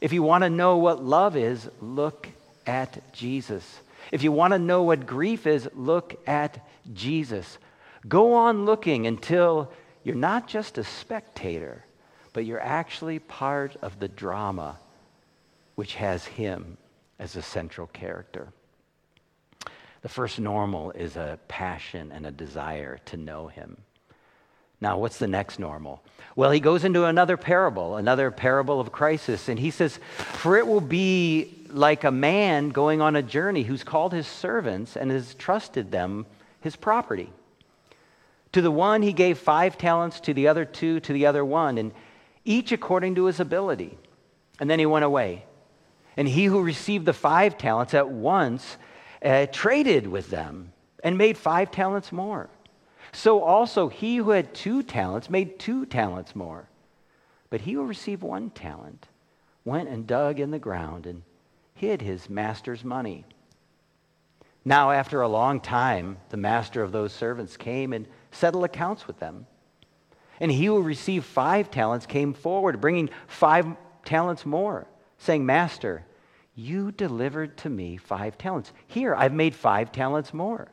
If 0.03 0.11
you 0.11 0.21
want 0.21 0.43
to 0.43 0.49
know 0.49 0.75
what 0.75 1.01
love 1.01 1.37
is, 1.37 1.69
look 1.79 2.27
at 2.67 3.13
Jesus. 3.13 3.79
If 4.11 4.21
you 4.21 4.33
want 4.33 4.51
to 4.51 4.59
know 4.59 4.83
what 4.83 5.05
grief 5.05 5.47
is, 5.47 5.69
look 5.73 6.19
at 6.27 6.59
Jesus. 6.93 7.57
Go 8.05 8.33
on 8.33 8.65
looking 8.65 9.07
until 9.07 9.71
you're 10.03 10.15
not 10.15 10.49
just 10.49 10.77
a 10.77 10.83
spectator, 10.83 11.85
but 12.33 12.43
you're 12.43 12.59
actually 12.59 13.19
part 13.19 13.77
of 13.81 13.97
the 14.01 14.09
drama 14.09 14.77
which 15.75 15.95
has 15.95 16.25
him 16.25 16.77
as 17.17 17.37
a 17.37 17.41
central 17.41 17.87
character. 17.87 18.49
The 20.01 20.09
first 20.09 20.37
normal 20.37 20.91
is 20.91 21.15
a 21.15 21.39
passion 21.47 22.11
and 22.11 22.25
a 22.25 22.31
desire 22.31 22.99
to 23.05 23.15
know 23.15 23.47
him. 23.47 23.77
Now, 24.83 24.97
what's 24.97 25.17
the 25.17 25.29
next 25.29 25.59
normal? 25.59 26.03
Well, 26.35 26.51
he 26.51 26.59
goes 26.59 26.83
into 26.83 27.05
another 27.05 27.37
parable, 27.37 27.95
another 27.95 28.31
parable 28.31 28.81
of 28.81 28.91
crisis, 28.91 29.47
and 29.47 29.57
he 29.57 29.71
says, 29.71 29.97
For 30.17 30.57
it 30.57 30.67
will 30.67 30.81
be 30.81 31.55
like 31.69 32.03
a 32.03 32.11
man 32.11 32.67
going 32.67 32.99
on 32.99 33.15
a 33.15 33.23
journey 33.23 33.63
who's 33.63 33.85
called 33.85 34.11
his 34.11 34.27
servants 34.27 34.97
and 34.97 35.09
has 35.09 35.35
trusted 35.35 35.89
them 35.89 36.25
his 36.59 36.75
property. 36.75 37.31
To 38.51 38.61
the 38.61 38.71
one 38.71 39.01
he 39.01 39.13
gave 39.13 39.37
five 39.37 39.77
talents, 39.77 40.19
to 40.19 40.33
the 40.33 40.49
other 40.49 40.65
two, 40.65 40.99
to 40.99 41.13
the 41.13 41.27
other 41.27 41.45
one, 41.45 41.77
and 41.77 41.93
each 42.43 42.73
according 42.73 43.15
to 43.15 43.27
his 43.27 43.39
ability. 43.39 43.97
And 44.59 44.69
then 44.69 44.79
he 44.79 44.85
went 44.85 45.05
away. 45.05 45.45
And 46.17 46.27
he 46.27 46.43
who 46.43 46.61
received 46.61 47.05
the 47.05 47.13
five 47.13 47.57
talents 47.57 47.93
at 47.93 48.09
once 48.09 48.75
uh, 49.23 49.45
traded 49.45 50.07
with 50.07 50.29
them 50.29 50.73
and 51.01 51.17
made 51.17 51.37
five 51.37 51.71
talents 51.71 52.11
more. 52.11 52.49
So 53.13 53.41
also 53.41 53.87
he 53.87 54.17
who 54.17 54.31
had 54.31 54.53
two 54.53 54.83
talents 54.83 55.29
made 55.29 55.59
two 55.59 55.85
talents 55.85 56.35
more. 56.35 56.67
But 57.49 57.61
he 57.61 57.73
who 57.73 57.85
received 57.85 58.23
one 58.23 58.49
talent 58.49 59.07
went 59.63 59.87
and 59.87 60.05
dug 60.05 60.39
in 60.39 60.51
the 60.51 60.59
ground 60.59 61.05
and 61.05 61.21
hid 61.75 62.01
his 62.01 62.29
master's 62.29 62.83
money. 62.83 63.23
Now, 64.65 64.91
after 64.91 65.21
a 65.21 65.27
long 65.27 65.59
time, 65.61 66.17
the 66.29 66.37
master 66.37 66.83
of 66.83 66.91
those 66.91 67.13
servants 67.13 67.55
came 67.55 67.93
and 67.93 68.07
settled 68.31 68.65
accounts 68.65 69.07
with 69.07 69.19
them. 69.19 69.45
And 70.39 70.51
he 70.51 70.65
who 70.65 70.81
received 70.81 71.25
five 71.25 71.69
talents 71.69 72.05
came 72.05 72.33
forward, 72.33 72.81
bringing 72.81 73.09
five 73.27 73.67
talents 74.03 74.45
more 74.45 74.87
saying, 75.23 75.45
Master, 75.45 76.05
you 76.55 76.91
delivered 76.91 77.57
to 77.57 77.69
me 77.69 77.97
five 77.97 78.37
talents. 78.37 78.71
Here, 78.87 79.15
I've 79.15 79.33
made 79.33 79.55
five 79.55 79.91
talents 79.91 80.33
more. 80.33 80.69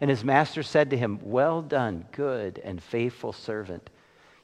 And 0.00 0.10
his 0.10 0.24
master 0.24 0.62
said 0.62 0.90
to 0.90 0.96
him, 0.96 1.18
Well 1.22 1.62
done, 1.62 2.06
good 2.12 2.60
and 2.64 2.82
faithful 2.82 3.32
servant. 3.32 3.90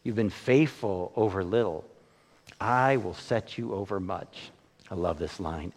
You've 0.02 0.16
been 0.16 0.30
faithful 0.30 1.12
over 1.16 1.44
little. 1.44 1.84
I 2.60 2.96
will 2.96 3.14
set 3.14 3.56
you 3.56 3.74
over 3.74 4.00
much. 4.00 4.50
I 4.90 4.94
love 4.94 5.18
this 5.18 5.40
line. 5.40 5.72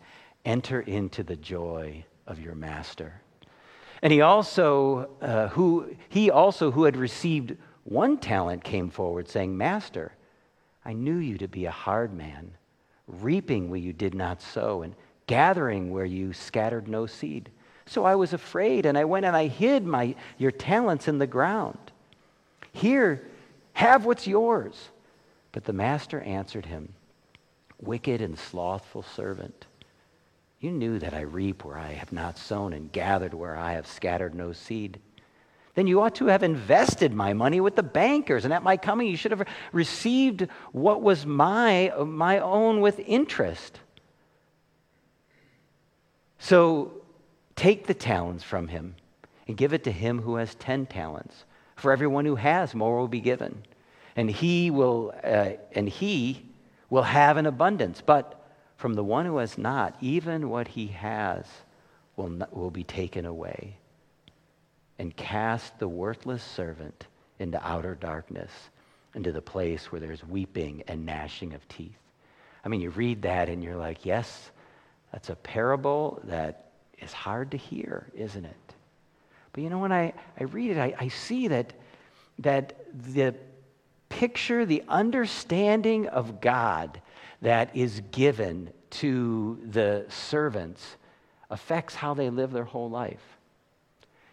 Enter 0.45 0.81
into 0.81 1.23
the 1.23 1.35
joy 1.35 2.05
of 2.25 2.39
your 2.39 2.55
master. 2.55 3.21
And 4.01 4.13
he 4.13 4.21
also, 4.21 5.09
uh, 5.21 5.47
who, 5.49 5.95
he 6.09 6.29
also 6.29 6.71
who 6.71 6.83
had 6.83 6.97
received 6.97 7.55
one 7.83 8.17
talent 8.17 8.63
came 8.63 8.89
forward, 8.89 9.29
saying, 9.29 9.57
Master, 9.57 10.11
I 10.83 10.93
knew 10.93 11.17
you 11.17 11.37
to 11.37 11.47
be 11.47 11.65
a 11.65 11.71
hard 11.71 12.13
man 12.13 12.51
reaping 13.07 13.69
where 13.69 13.79
you 13.79 13.93
did 13.93 14.13
not 14.13 14.41
sow, 14.41 14.81
and 14.81 14.93
gathering 15.25 15.91
where 15.91 16.05
you 16.05 16.33
scattered 16.33 16.87
no 16.87 17.05
seed. 17.05 17.49
So 17.87 18.05
I 18.05 18.15
was 18.15 18.33
afraid, 18.33 18.85
and 18.85 18.97
I 18.97 19.05
went 19.05 19.25
and 19.25 19.35
I 19.35 19.47
hid 19.47 19.85
my, 19.85 20.15
your 20.37 20.51
talents 20.51 21.07
in 21.07 21.17
the 21.17 21.27
ground. 21.27 21.79
Here, 22.73 23.25
have 23.73 24.05
what's 24.05 24.27
yours. 24.27 24.89
But 25.51 25.63
the 25.63 25.73
master 25.73 26.21
answered 26.21 26.65
him, 26.65 26.93
Wicked 27.79 28.21
and 28.21 28.37
slothful 28.37 29.03
servant. 29.03 29.65
You 30.59 30.71
knew 30.71 30.99
that 30.99 31.13
I 31.13 31.21
reap 31.21 31.63
where 31.63 31.77
I 31.77 31.93
have 31.93 32.11
not 32.11 32.37
sown 32.37 32.73
and 32.73 32.91
gathered 32.91 33.33
where 33.33 33.55
I 33.55 33.73
have 33.73 33.87
scattered 33.87 34.33
no 34.35 34.51
seed 34.51 34.99
then 35.77 35.85
you 35.85 36.01
ought 36.01 36.15
to 36.15 36.25
have 36.25 36.41
invested 36.41 37.13
my 37.13 37.33
money 37.33 37.61
with 37.61 37.75
the 37.75 37.83
bankers. 37.83 38.45
And 38.45 38.51
at 38.51 38.63
my 38.63 38.77
coming, 38.77 39.05
you 39.05 39.15
should 39.15 39.29
have 39.29 39.47
received 39.71 40.47
what 40.71 41.03
was 41.03 41.23
my, 41.23 41.93
my 42.03 42.39
own 42.39 42.81
with 42.81 42.99
interest. 43.01 43.79
So 46.39 46.93
Take 47.57 47.87
the 47.87 47.95
talents 47.95 48.43
from 48.43 48.67
him 48.67 48.95
and 49.47 49.57
give 49.57 49.73
it 49.73 49.83
to 49.85 49.91
him 49.91 50.21
who 50.21 50.35
has 50.35 50.53
10 50.55 50.85
talents. 50.85 51.43
For 51.75 51.91
everyone 51.91 52.23
who 52.23 52.35
has, 52.35 52.75
more 52.75 52.99
will 52.99 53.07
be 53.07 53.19
given. 53.19 53.63
And 54.15 54.29
he 54.29 54.69
will, 54.69 55.13
uh, 55.23 55.53
and 55.73 55.89
he 55.89 56.45
will 56.91 57.03
have 57.03 57.37
an 57.37 57.47
abundance. 57.47 57.99
But 57.99 58.39
from 58.77 58.93
the 58.93 59.03
one 59.03 59.25
who 59.25 59.37
has 59.37 59.57
not, 59.57 59.97
even 60.01 60.49
what 60.49 60.67
he 60.67 60.87
has 60.87 61.45
will, 62.15 62.29
not, 62.29 62.55
will 62.55 62.69
be 62.69 62.83
taken 62.83 63.25
away. 63.25 63.77
And 64.99 65.15
cast 65.15 65.79
the 65.79 65.87
worthless 65.87 66.43
servant 66.43 67.07
into 67.39 67.59
outer 67.67 67.95
darkness, 67.95 68.51
into 69.15 69.31
the 69.31 69.41
place 69.41 69.91
where 69.91 70.01
there's 70.01 70.23
weeping 70.23 70.83
and 70.87 71.07
gnashing 71.07 71.53
of 71.53 71.67
teeth. 71.67 71.97
I 72.63 72.69
mean, 72.69 72.81
you 72.81 72.91
read 72.91 73.23
that 73.23 73.49
and 73.49 73.63
you're 73.63 73.77
like, 73.77 74.05
yes, 74.05 74.51
that's 75.11 75.29
a 75.29 75.35
parable 75.35 76.21
that 76.25 76.66
is 76.99 77.13
hard 77.13 77.51
to 77.51 77.57
hear, 77.57 78.07
isn't 78.15 78.45
it? 78.45 78.73
But 79.53 79.63
you 79.63 79.69
know, 79.69 79.79
when 79.79 79.91
I, 79.91 80.13
I 80.39 80.43
read 80.43 80.71
it, 80.71 80.77
I, 80.77 80.93
I 80.99 81.07
see 81.07 81.47
that, 81.47 81.73
that 82.39 82.73
the 83.13 83.35
picture, 84.09 84.65
the 84.65 84.83
understanding 84.87 86.07
of 86.07 86.41
God 86.41 87.01
that 87.41 87.75
is 87.75 88.01
given 88.11 88.71
to 88.89 89.59
the 89.63 90.05
servants 90.09 90.97
affects 91.49 91.95
how 91.95 92.13
they 92.13 92.29
live 92.29 92.51
their 92.51 92.63
whole 92.63 92.89
life. 92.89 93.37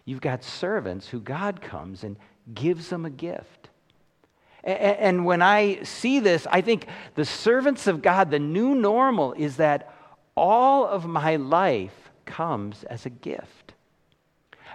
You've 0.04 0.20
got 0.20 0.44
servants 0.44 1.08
who 1.08 1.20
God 1.20 1.60
comes 1.60 2.04
and 2.04 2.16
gives 2.54 2.88
them 2.88 3.04
a 3.04 3.10
gift. 3.10 3.68
And 4.62 5.26
when 5.26 5.42
I 5.42 5.82
see 5.82 6.20
this, 6.20 6.46
I 6.50 6.62
think 6.62 6.86
the 7.14 7.24
servants 7.24 7.86
of 7.86 8.00
God, 8.00 8.30
the 8.30 8.38
new 8.38 8.74
normal 8.74 9.34
is 9.34 9.56
that 9.56 9.94
all 10.36 10.86
of 10.86 11.06
my 11.06 11.36
life 11.36 12.03
comes 12.26 12.84
as 12.84 13.06
a 13.06 13.10
gift. 13.10 13.74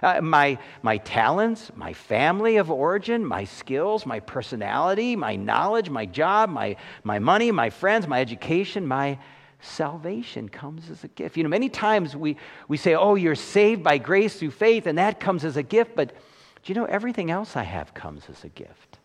Uh, 0.02 0.20
my, 0.22 0.58
my 0.82 0.96
talents, 0.98 1.70
my 1.76 1.92
family 1.92 2.56
of 2.56 2.70
origin, 2.70 3.24
my 3.24 3.44
skills, 3.44 4.06
my 4.06 4.18
personality, 4.20 5.14
my 5.14 5.36
knowledge, 5.36 5.90
my 5.90 6.06
job, 6.06 6.48
my, 6.48 6.76
my 7.04 7.18
money, 7.18 7.50
my 7.50 7.68
friends, 7.68 8.06
my 8.06 8.20
education, 8.20 8.86
my 8.86 9.18
salvation 9.60 10.48
comes 10.48 10.88
as 10.88 11.04
a 11.04 11.08
gift. 11.08 11.36
You 11.36 11.42
know, 11.42 11.50
many 11.50 11.68
times 11.68 12.16
we, 12.16 12.36
we 12.66 12.78
say, 12.78 12.94
oh, 12.94 13.14
you're 13.14 13.34
saved 13.34 13.82
by 13.82 13.98
grace 13.98 14.36
through 14.36 14.52
faith, 14.52 14.86
and 14.86 14.96
that 14.96 15.20
comes 15.20 15.44
as 15.44 15.58
a 15.58 15.62
gift, 15.62 15.94
but 15.94 16.14
do 16.62 16.72
you 16.72 16.74
know, 16.74 16.86
everything 16.86 17.30
else 17.30 17.56
I 17.56 17.62
have 17.62 17.92
comes 17.92 18.22
as 18.30 18.44
a 18.44 18.48
gift. 18.48 18.98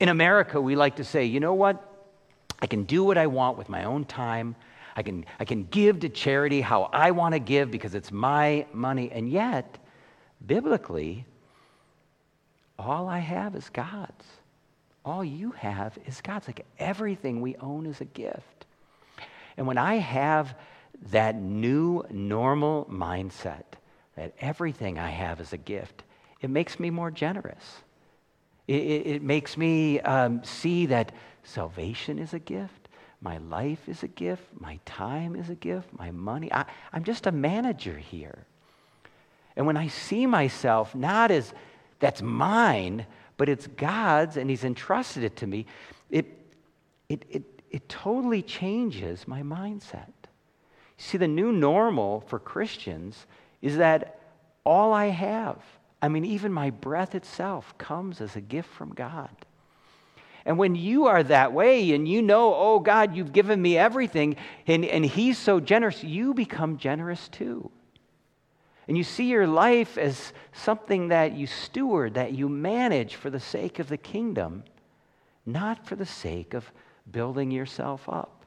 In 0.00 0.08
America, 0.08 0.60
we 0.60 0.76
like 0.76 0.96
to 0.96 1.04
say, 1.04 1.24
you 1.24 1.40
know 1.40 1.54
what? 1.54 1.86
I 2.60 2.66
can 2.66 2.84
do 2.84 3.04
what 3.04 3.16
I 3.16 3.26
want 3.26 3.56
with 3.56 3.68
my 3.68 3.84
own 3.84 4.04
time. 4.04 4.54
I 4.96 5.02
can, 5.02 5.24
I 5.38 5.44
can 5.44 5.64
give 5.64 6.00
to 6.00 6.08
charity 6.08 6.60
how 6.60 6.84
I 6.92 7.10
want 7.10 7.34
to 7.34 7.38
give 7.38 7.70
because 7.70 7.94
it's 7.94 8.10
my 8.10 8.66
money. 8.72 9.10
And 9.10 9.30
yet, 9.30 9.78
biblically, 10.44 11.26
all 12.78 13.08
I 13.08 13.18
have 13.18 13.54
is 13.54 13.68
God's. 13.68 14.24
All 15.04 15.24
you 15.24 15.52
have 15.52 15.98
is 16.06 16.20
God's. 16.20 16.46
Like 16.46 16.66
everything 16.78 17.40
we 17.40 17.56
own 17.56 17.86
is 17.86 18.00
a 18.00 18.06
gift. 18.06 18.66
And 19.56 19.66
when 19.66 19.78
I 19.78 19.96
have 19.96 20.54
that 21.10 21.36
new 21.36 22.04
normal 22.10 22.86
mindset 22.90 23.64
that 24.16 24.34
everything 24.40 24.98
I 24.98 25.10
have 25.10 25.40
is 25.40 25.52
a 25.52 25.56
gift, 25.56 26.02
it 26.40 26.50
makes 26.50 26.80
me 26.80 26.90
more 26.90 27.10
generous. 27.10 27.82
It, 28.66 28.82
it, 28.82 29.06
it 29.06 29.22
makes 29.22 29.56
me 29.56 30.00
um, 30.00 30.42
see 30.44 30.86
that 30.86 31.12
salvation 31.42 32.18
is 32.18 32.34
a 32.34 32.38
gift. 32.38 32.79
My 33.20 33.38
life 33.38 33.88
is 33.88 34.02
a 34.02 34.08
gift. 34.08 34.44
My 34.58 34.78
time 34.86 35.36
is 35.36 35.50
a 35.50 35.54
gift. 35.54 35.88
My 35.92 36.10
money. 36.10 36.52
I, 36.52 36.64
I'm 36.92 37.04
just 37.04 37.26
a 37.26 37.32
manager 37.32 37.96
here. 37.96 38.46
And 39.56 39.66
when 39.66 39.76
I 39.76 39.88
see 39.88 40.26
myself 40.26 40.94
not 40.94 41.30
as 41.30 41.52
that's 41.98 42.22
mine, 42.22 43.06
but 43.36 43.48
it's 43.48 43.66
God's 43.66 44.36
and 44.36 44.48
He's 44.48 44.64
entrusted 44.64 45.22
it 45.22 45.36
to 45.36 45.46
me, 45.46 45.66
it, 46.10 46.26
it, 47.08 47.24
it, 47.28 47.62
it 47.70 47.88
totally 47.88 48.42
changes 48.42 49.28
my 49.28 49.42
mindset. 49.42 50.12
See, 50.96 51.18
the 51.18 51.28
new 51.28 51.52
normal 51.52 52.20
for 52.22 52.38
Christians 52.38 53.26
is 53.62 53.76
that 53.76 54.18
all 54.64 54.92
I 54.92 55.06
have, 55.06 55.58
I 56.02 56.08
mean, 56.08 56.24
even 56.24 56.52
my 56.52 56.70
breath 56.70 57.14
itself, 57.14 57.76
comes 57.78 58.20
as 58.20 58.36
a 58.36 58.40
gift 58.40 58.68
from 58.70 58.94
God. 58.94 59.30
And 60.44 60.58
when 60.58 60.74
you 60.74 61.06
are 61.06 61.22
that 61.22 61.52
way 61.52 61.92
and 61.92 62.08
you 62.08 62.22
know, 62.22 62.54
oh 62.54 62.80
God, 62.80 63.14
you've 63.14 63.32
given 63.32 63.60
me 63.60 63.76
everything, 63.76 64.36
and, 64.66 64.84
and 64.84 65.04
He's 65.04 65.38
so 65.38 65.60
generous, 65.60 66.02
you 66.02 66.34
become 66.34 66.78
generous 66.78 67.28
too. 67.28 67.70
And 68.88 68.96
you 68.96 69.04
see 69.04 69.28
your 69.28 69.46
life 69.46 69.96
as 69.98 70.32
something 70.52 71.08
that 71.08 71.32
you 71.36 71.46
steward, 71.46 72.14
that 72.14 72.32
you 72.32 72.48
manage 72.48 73.14
for 73.14 73.30
the 73.30 73.38
sake 73.38 73.78
of 73.78 73.88
the 73.88 73.96
kingdom, 73.96 74.64
not 75.46 75.86
for 75.86 75.94
the 75.94 76.06
sake 76.06 76.54
of 76.54 76.70
building 77.10 77.50
yourself 77.50 78.08
up. 78.08 78.44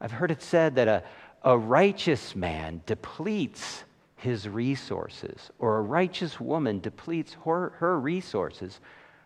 I've 0.00 0.12
heard 0.12 0.30
it 0.30 0.42
said 0.42 0.74
that 0.74 0.88
a, 0.88 1.02
a 1.42 1.56
righteous 1.56 2.36
man 2.36 2.82
depletes 2.84 3.84
his 4.16 4.48
resources, 4.48 5.50
or 5.58 5.78
a 5.78 5.82
righteous 5.82 6.40
woman 6.40 6.80
depletes 6.80 7.36
her, 7.44 7.70
her 7.78 7.98
resources 7.98 8.80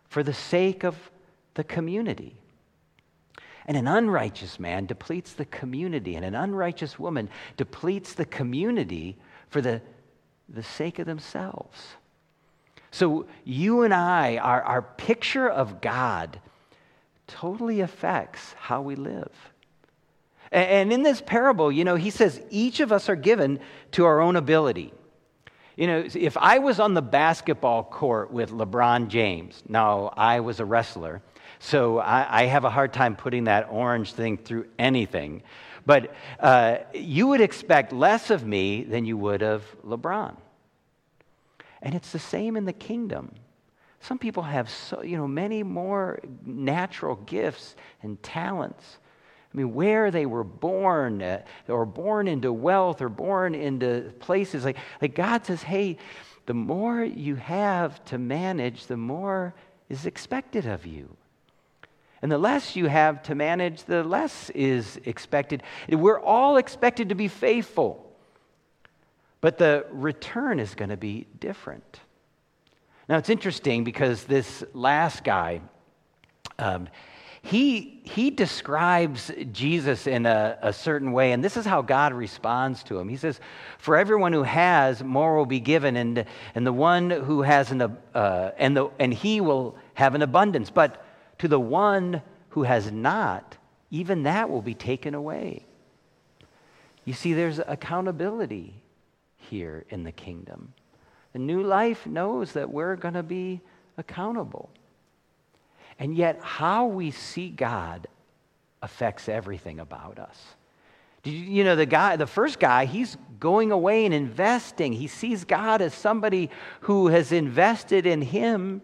for 0.09 0.23
the 0.23 0.35
sake 0.35 0.85
of 0.85 1.10
the 1.55 1.65
community. 1.65 2.37
And 3.67 3.77
an 3.77 3.87
unrighteous 3.87 4.59
man 4.59 4.87
depletes 4.87 5.33
the 5.33 5.45
community, 5.45 6.17
and 6.17 6.25
an 6.25 6.35
unrighteous 6.35 6.99
woman 6.99 7.29
depletes 7.57 8.15
the 8.15 8.25
community 8.25 9.17
for 9.49 9.61
the, 9.61 9.81
the 10.49 10.63
sake 10.63 10.99
of 10.99 11.07
themselves. 11.07 11.79
So, 12.91 13.27
you 13.45 13.83
and 13.83 13.95
I, 13.95 14.39
our, 14.39 14.63
our 14.63 14.83
picture 14.83 15.49
of 15.49 15.81
God 15.81 16.41
totally 17.29 17.81
affects 17.81 18.55
how 18.59 18.83
we 18.83 18.97
live. 18.97 19.31
And 20.51 20.93
in 20.93 21.05
this 21.05 21.21
parable, 21.21 21.71
you 21.71 21.85
know, 21.85 21.95
he 21.95 22.11
says 22.11 22.43
each 22.51 22.81
of 22.81 22.91
us 22.91 23.09
are 23.09 23.15
given 23.15 23.61
to 23.93 24.05
our 24.05 24.21
own 24.21 24.35
ability. 24.35 24.93
You 25.77 25.87
know, 25.87 26.05
if 26.13 26.37
I 26.37 26.59
was 26.59 26.81
on 26.81 26.95
the 26.95 27.03
basketball 27.03 27.85
court 27.85 28.33
with 28.33 28.51
LeBron 28.51 29.09
James, 29.09 29.63
now 29.69 30.13
I 30.17 30.41
was 30.41 30.59
a 30.59 30.65
wrestler, 30.65 31.23
so 31.61 31.99
I, 31.99 32.43
I 32.43 32.47
have 32.47 32.65
a 32.65 32.71
hard 32.71 32.93
time 32.93 33.15
putting 33.15 33.45
that 33.45 33.69
orange 33.71 34.15
thing 34.15 34.39
through 34.39 34.67
anything. 34.79 35.43
But 35.85 36.15
uh, 36.41 36.79
you 36.95 37.29
would 37.29 37.43
expect 37.43 37.93
less 37.93 38.31
of 38.31 38.47
me 38.47 38.83
than 38.83 39.05
you 39.05 39.17
would 39.19 39.43
of 39.43 39.65
LeBron. 39.87 40.37
And 41.83 41.95
it's 41.95 42.13
the 42.13 42.19
same 42.19 42.57
in 42.57 42.65
the 42.65 42.73
kingdom. 42.73 43.35
Some 44.01 44.19
people 44.19 44.43
have 44.43 44.71
so, 44.71 45.03
you 45.03 45.19
know, 45.19 45.29
many 45.29 45.63
more 45.63 46.21
natural 46.45 47.17
gifts 47.17 47.77
and 48.03 48.23
talents. 48.23 48.99
I 49.53 49.57
mean, 49.57 49.75
where 49.75 50.11
they 50.11 50.25
were 50.25 50.45
born, 50.45 51.21
uh, 51.23 51.43
or 51.69 51.85
born 51.85 52.27
into 52.27 52.53
wealth, 52.53 53.03
or 53.03 53.11
born 53.11 53.55
into 53.55 54.13
places 54.21 54.65
like, 54.65 54.79
like 55.03 55.15
God 55.15 55.45
says, 55.45 55.63
hey, 55.63 55.99
the 56.47 56.55
more 56.55 57.05
you 57.05 57.35
have 57.35 58.03
to 58.07 58.17
manage, 58.17 58.87
the 58.87 58.97
more 58.97 59.55
is 59.91 60.07
expected 60.07 60.67
of 60.67 60.87
you. 60.87 61.17
And 62.23 62.31
the 62.31 62.39
less 62.39 62.77
you 62.77 62.87
have 62.87 63.23
to 63.25 63.35
manage, 63.35 63.85
the 63.85 64.05
less 64.05 64.51
is 64.51 65.01
expected. 65.05 65.63
We're 65.89 66.21
all 66.21 66.59
expected 66.59 67.09
to 67.09 67.15
be 67.15 67.29
faithful, 67.29 68.07
but 69.41 69.57
the 69.57 69.87
return 69.91 70.61
is 70.61 70.75
going 70.75 70.91
to 70.91 70.99
be 70.99 71.27
different. 71.39 72.01
Now, 73.09 73.17
it's 73.17 73.31
interesting 73.31 73.85
because 73.85 74.25
this 74.25 74.63
last 74.75 75.25
guy, 75.25 75.63
um, 76.59 76.89
he, 77.43 78.01
he 78.05 78.31
describes 78.31 79.33
Jesus 79.51 80.07
in 80.07 80.27
a, 80.27 80.59
a, 80.61 80.73
certain 80.75 81.13
way, 81.13 81.33
and 81.33 81.43
this 81.43 81.57
is 81.57 81.65
how 81.65 81.81
God 81.81 82.13
responds 82.13 82.83
to 82.85 82.99
him. 82.99 83.09
He 83.09 83.17
says, 83.17 83.41
For 83.79 83.97
everyone 83.97 84.35
who 84.35 84.43
has, 84.43 85.03
more 85.03 85.37
will 85.37 85.47
be 85.47 85.59
given, 85.59 85.97
and, 85.97 86.27
and 86.55 86.67
the 86.67 86.73
one 86.73 87.09
who 87.09 87.41
has 87.41 87.71
an, 87.71 87.81
uh, 88.15 88.51
and, 88.59 88.77
the, 88.77 88.91
and 88.99 89.13
he 89.15 89.41
will 89.41 89.75
have 89.95 90.15
an 90.15 90.21
abundance. 90.21 90.69
But 90.69 91.03
to 91.41 91.49
the 91.49 91.59
one 91.59 92.21
who 92.51 92.65
has 92.65 92.93
not, 92.93 93.57
even 93.91 94.25
that 94.25 94.51
will 94.51 94.61
be 94.61 94.75
taken 94.75 95.15
away. 95.15 95.65
You 97.07 97.15
see, 97.15 97.33
there's 97.33 97.59
accountability 97.59 98.75
here 99.39 99.87
in 99.89 100.05
the 100.05 100.13
kingdom. 100.13 100.75
The 101.33 101.39
new 101.39 101.63
life 101.63 102.07
knows 102.07 102.53
that 102.53 102.71
we're 102.71 102.95
going 102.95 103.15
to 103.15 103.23
be 103.23 103.63
accountable. 103.97 104.69
And 105.99 106.15
yet, 106.15 106.39
how 106.43 106.85
we 106.87 107.11
see 107.11 107.49
God 107.49 108.07
affects 108.83 109.27
everything 109.27 109.81
about 109.81 110.19
us. 110.19 110.39
You, 111.25 111.33
you 111.33 111.65
know, 111.65 111.75
the 111.75 111.87
guy, 111.87 112.17
the 112.17 112.27
first 112.27 112.61
guy, 112.61 112.85
he's 112.85 113.17
going 113.39 113.73
away 113.73 114.05
and 114.05 114.13
investing. 114.13 114.93
He 114.93 115.07
sees 115.07 115.45
God 115.47 115.81
as 115.81 115.95
somebody 115.95 116.51
who 116.81 117.09
has 117.09 117.33
invested 117.33 118.05
in 118.05 118.21
him 118.21 118.83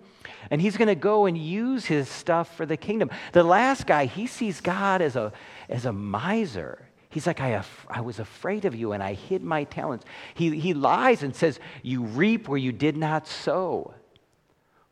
and 0.50 0.60
he's 0.60 0.76
going 0.76 0.88
to 0.88 0.94
go 0.94 1.26
and 1.26 1.36
use 1.36 1.84
his 1.84 2.08
stuff 2.08 2.56
for 2.56 2.66
the 2.66 2.76
kingdom. 2.76 3.10
The 3.32 3.42
last 3.42 3.86
guy, 3.86 4.06
he 4.06 4.26
sees 4.26 4.60
God 4.60 5.02
as 5.02 5.16
a, 5.16 5.32
as 5.68 5.86
a 5.86 5.92
miser. 5.92 6.88
He's 7.08 7.26
like, 7.26 7.40
I, 7.40 7.48
af- 7.48 7.86
I 7.88 8.00
was 8.02 8.18
afraid 8.18 8.64
of 8.64 8.74
you 8.74 8.92
and 8.92 9.02
I 9.02 9.14
hid 9.14 9.42
my 9.42 9.64
talents. 9.64 10.04
He, 10.34 10.58
he 10.58 10.74
lies 10.74 11.22
and 11.22 11.34
says, 11.34 11.58
You 11.82 12.02
reap 12.04 12.48
where 12.48 12.58
you 12.58 12.72
did 12.72 12.96
not 12.96 13.26
sow. 13.26 13.94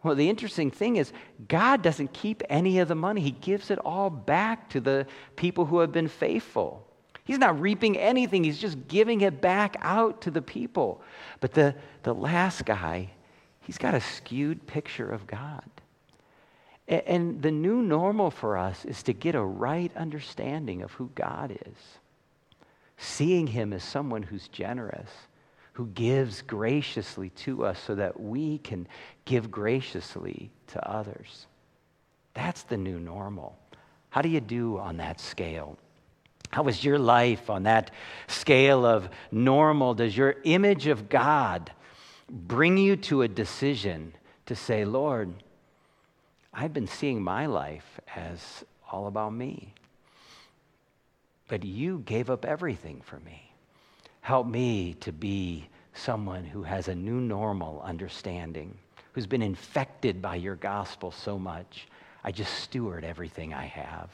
Well, 0.03 0.15
the 0.15 0.29
interesting 0.29 0.71
thing 0.71 0.97
is, 0.97 1.13
God 1.49 1.83
doesn't 1.83 2.13
keep 2.13 2.43
any 2.51 2.79
of 2.79 2.89
the 2.89 2.95
money, 2.95 3.23
He 3.23 3.31
gives 3.31 3.71
it 3.71 3.79
all 3.79 4.11
back 4.11 4.69
to 4.71 4.81
the 4.81 5.07
people 5.35 5.65
who 5.65 5.79
have 5.81 5.93
been 5.93 6.09
faithful. 6.09 6.87
He's 7.25 7.39
not 7.39 7.59
reaping 7.59 7.97
anything, 7.97 8.45
He's 8.45 8.61
just 8.61 8.87
giving 8.87 9.23
it 9.23 9.41
back 9.41 9.77
out 9.81 10.21
to 10.23 10.31
the 10.31 10.43
people. 10.43 11.01
But 11.41 11.53
the, 11.53 11.75
the 12.03 12.15
last 12.15 12.67
guy, 12.67 13.13
he's 13.65 13.79
got 13.79 13.95
a 13.95 14.01
skewed 14.01 14.67
picture 14.67 15.11
of 15.11 15.27
God. 15.27 15.65
And 16.87 17.41
the 17.41 17.51
new 17.51 17.83
normal 17.83 18.31
for 18.31 18.59
us 18.59 18.85
is 18.85 19.03
to 19.05 19.13
get 19.15 19.35
a 19.35 19.43
right 19.43 19.91
understanding 19.97 20.83
of 20.83 20.93
who 20.93 21.11
God 21.15 21.59
is, 21.67 21.77
seeing 22.99 23.47
Him 23.47 23.73
as 23.73 23.83
someone 23.83 24.23
who's 24.23 24.49
generous, 24.49 25.11
who 25.73 25.87
gives 25.87 26.43
graciously 26.43 27.31
to 27.31 27.65
us 27.65 27.81
so 27.81 27.95
that 27.95 28.21
we 28.21 28.59
can 28.59 28.87
give 29.25 29.51
graciously 29.51 30.51
to 30.69 30.89
others. 30.89 31.47
That's 32.35 32.65
the 32.65 32.77
new 32.77 32.99
normal. 32.99 33.57
How 34.11 34.21
do 34.21 34.29
you 34.29 34.41
do 34.41 34.79
on 34.79 34.99
that 34.99 35.21
scale? 35.21 35.79
How 36.51 36.69
is 36.69 36.85
your 36.85 36.99
life 36.99 37.51
on 37.51 37.65
that 37.65 37.91
scale 38.29 38.85
of 38.85 39.09
normal? 39.33 39.95
Does 39.95 40.17
your 40.17 40.37
image 40.45 40.87
of 40.87 41.09
God 41.09 41.73
bring 42.31 42.77
you 42.77 42.97
to 42.97 43.23
a 43.23 43.29
decision 43.29 44.15
to 44.47 44.55
say, 44.55 44.85
Lord, 44.85 45.33
I've 46.53 46.73
been 46.73 46.87
seeing 46.87 47.23
my 47.23 47.47
life 47.47 48.01
as 48.15 48.65
all 48.91 49.07
about 49.07 49.35
me. 49.35 49.75
But 51.49 51.65
you 51.65 52.03
gave 52.07 52.31
up 52.31 52.45
everything 52.45 53.03
for 53.05 53.19
me. 53.21 53.53
Help 54.21 54.47
me 54.47 54.95
to 55.01 55.13
be 55.13 55.69
someone 55.93 56.45
who 56.45 56.63
has 56.63 56.89
a 56.89 56.95
new 56.95 57.21
normal 57.21 57.83
understanding, 57.83 58.77
who's 59.13 59.27
been 59.27 59.43
infected 59.43 60.23
by 60.23 60.37
your 60.37 60.57
gospel 60.57 61.11
so 61.11 61.39
much. 61.39 61.89
I 62.23 62.33
just 62.33 62.55
steward 62.55 63.05
everything 63.05 63.53
I 63.53 63.67
have. 63.67 64.11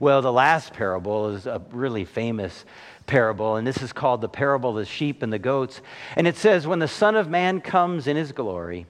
Well, 0.00 0.22
the 0.22 0.32
last 0.32 0.72
parable 0.72 1.28
is 1.28 1.46
a 1.46 1.62
really 1.70 2.04
famous 2.04 2.64
parable, 3.06 3.56
and 3.56 3.66
this 3.66 3.82
is 3.82 3.92
called 3.92 4.22
the 4.22 4.28
parable 4.28 4.70
of 4.70 4.76
the 4.76 4.84
sheep 4.86 5.22
and 5.22 5.32
the 5.32 5.38
goats. 5.38 5.80
And 6.16 6.26
it 6.26 6.36
says, 6.36 6.66
When 6.66 6.78
the 6.78 6.88
Son 6.88 7.14
of 7.14 7.28
Man 7.28 7.60
comes 7.60 8.06
in 8.06 8.16
his 8.16 8.32
glory, 8.32 8.86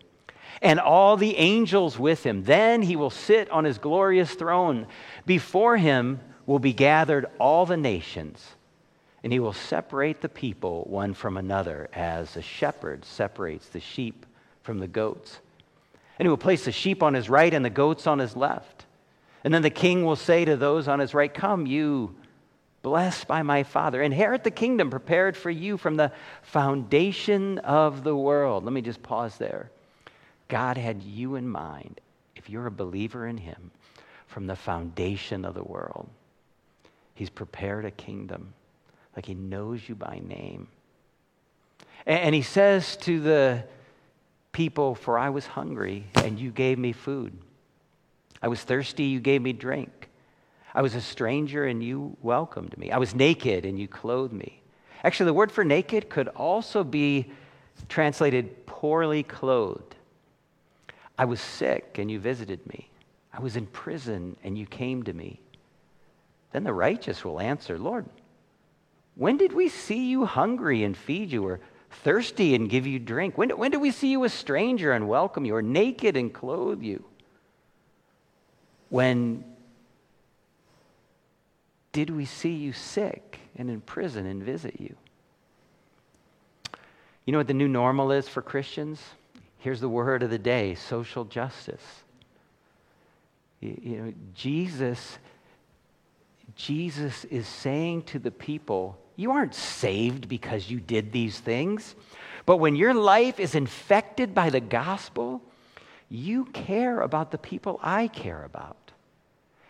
and 0.62 0.78
all 0.78 1.16
the 1.16 1.36
angels 1.36 1.98
with 1.98 2.24
him. 2.24 2.44
Then 2.44 2.82
he 2.82 2.96
will 2.96 3.10
sit 3.10 3.50
on 3.50 3.64
his 3.64 3.78
glorious 3.78 4.34
throne. 4.34 4.86
Before 5.26 5.76
him 5.76 6.20
will 6.46 6.58
be 6.58 6.72
gathered 6.72 7.26
all 7.38 7.66
the 7.66 7.76
nations, 7.76 8.46
and 9.22 9.32
he 9.32 9.40
will 9.40 9.52
separate 9.52 10.20
the 10.20 10.28
people 10.28 10.84
one 10.84 11.14
from 11.14 11.36
another, 11.36 11.88
as 11.92 12.36
a 12.36 12.42
shepherd 12.42 13.04
separates 13.04 13.68
the 13.68 13.80
sheep 13.80 14.26
from 14.62 14.78
the 14.78 14.88
goats. 14.88 15.40
And 16.18 16.26
he 16.26 16.30
will 16.30 16.36
place 16.36 16.66
the 16.66 16.72
sheep 16.72 17.02
on 17.02 17.14
his 17.14 17.30
right 17.30 17.52
and 17.52 17.64
the 17.64 17.70
goats 17.70 18.06
on 18.06 18.18
his 18.18 18.36
left. 18.36 18.84
And 19.44 19.54
then 19.54 19.62
the 19.62 19.70
king 19.70 20.04
will 20.04 20.16
say 20.16 20.44
to 20.44 20.56
those 20.56 20.88
on 20.88 20.98
his 20.98 21.14
right, 21.14 21.32
Come, 21.32 21.66
you 21.66 22.14
blessed 22.82 23.26
by 23.26 23.42
my 23.42 23.62
Father, 23.62 24.02
inherit 24.02 24.44
the 24.44 24.50
kingdom 24.50 24.90
prepared 24.90 25.36
for 25.36 25.50
you 25.50 25.76
from 25.76 25.96
the 25.96 26.12
foundation 26.42 27.58
of 27.58 28.04
the 28.04 28.16
world. 28.16 28.64
Let 28.64 28.72
me 28.72 28.82
just 28.82 29.02
pause 29.02 29.36
there. 29.36 29.70
God 30.48 30.76
had 30.76 31.02
you 31.02 31.36
in 31.36 31.48
mind 31.48 32.00
if 32.36 32.50
you're 32.50 32.66
a 32.66 32.72
believer 32.72 33.26
in 33.26 33.38
Him 33.38 33.70
from 34.26 34.46
the 34.46 34.56
foundation 34.56 35.44
of 35.44 35.54
the 35.54 35.62
world. 35.62 36.08
He's 37.14 37.30
prepared 37.30 37.84
a 37.84 37.90
kingdom, 37.90 38.54
like 39.14 39.26
He 39.26 39.34
knows 39.34 39.88
you 39.88 39.94
by 39.94 40.20
name. 40.26 40.68
And 42.06 42.34
He 42.34 42.42
says 42.42 42.96
to 42.98 43.20
the 43.20 43.64
people, 44.52 44.94
For 44.94 45.18
I 45.18 45.30
was 45.30 45.46
hungry, 45.46 46.06
and 46.14 46.38
you 46.38 46.50
gave 46.50 46.78
me 46.78 46.92
food. 46.92 47.36
I 48.42 48.48
was 48.48 48.62
thirsty, 48.62 49.04
you 49.04 49.20
gave 49.20 49.42
me 49.42 49.52
drink. 49.52 50.08
I 50.74 50.82
was 50.82 50.94
a 50.94 51.00
stranger, 51.00 51.66
and 51.66 51.82
you 51.82 52.16
welcomed 52.22 52.76
me. 52.78 52.90
I 52.90 52.98
was 52.98 53.14
naked, 53.14 53.64
and 53.64 53.78
you 53.78 53.88
clothed 53.88 54.32
me. 54.32 54.62
Actually, 55.02 55.26
the 55.26 55.34
word 55.34 55.50
for 55.50 55.64
naked 55.64 56.08
could 56.08 56.28
also 56.28 56.84
be 56.84 57.30
translated 57.88 58.66
poorly 58.66 59.22
clothed. 59.22 59.96
I 61.18 61.24
was 61.24 61.40
sick 61.40 61.98
and 61.98 62.10
you 62.10 62.18
visited 62.18 62.66
me. 62.66 62.88
I 63.32 63.40
was 63.40 63.56
in 63.56 63.66
prison 63.66 64.36
and 64.42 64.56
you 64.56 64.66
came 64.66 65.02
to 65.02 65.12
me. 65.12 65.40
Then 66.52 66.64
the 66.64 66.72
righteous 66.72 67.24
will 67.24 67.40
answer, 67.40 67.78
Lord, 67.78 68.06
when 69.14 69.36
did 69.36 69.52
we 69.52 69.68
see 69.68 70.06
you 70.08 70.24
hungry 70.24 70.82
and 70.82 70.96
feed 70.96 71.30
you, 71.30 71.44
or 71.46 71.60
thirsty 71.90 72.54
and 72.54 72.70
give 72.70 72.86
you 72.86 72.98
drink? 72.98 73.36
When, 73.36 73.50
when 73.50 73.70
did 73.70 73.80
we 73.80 73.90
see 73.90 74.10
you 74.10 74.24
a 74.24 74.28
stranger 74.28 74.92
and 74.92 75.08
welcome 75.08 75.44
you, 75.44 75.54
or 75.54 75.62
naked 75.62 76.16
and 76.16 76.32
clothe 76.32 76.82
you? 76.82 77.04
When 78.90 79.44
did 81.92 82.10
we 82.10 82.24
see 82.24 82.52
you 82.52 82.72
sick 82.72 83.38
and 83.56 83.70
in 83.70 83.80
prison 83.80 84.26
and 84.26 84.42
visit 84.42 84.80
you? 84.80 84.94
You 87.24 87.32
know 87.32 87.38
what 87.38 87.46
the 87.46 87.54
new 87.54 87.68
normal 87.68 88.12
is 88.12 88.28
for 88.28 88.42
Christians? 88.42 89.00
Here's 89.58 89.80
the 89.80 89.88
word 89.88 90.22
of 90.22 90.30
the 90.30 90.38
day 90.38 90.74
social 90.74 91.24
justice. 91.24 91.82
You, 93.60 93.96
know, 93.96 94.12
Jesus, 94.34 95.18
Jesus 96.56 97.24
is 97.26 97.46
saying 97.46 98.04
to 98.04 98.18
the 98.18 98.30
people, 98.30 98.98
you 99.16 99.32
aren't 99.32 99.54
saved 99.54 100.28
because 100.28 100.70
you 100.70 100.80
did 100.80 101.12
these 101.12 101.38
things. 101.38 101.94
But 102.46 102.56
when 102.56 102.74
your 102.74 102.94
life 102.94 103.38
is 103.38 103.54
infected 103.54 104.34
by 104.34 104.48
the 104.48 104.60
gospel, 104.60 105.42
you 106.10 106.44
care 106.46 107.00
about 107.00 107.30
the 107.30 107.38
people 107.38 107.80
I 107.82 108.08
care 108.08 108.44
about. 108.44 108.76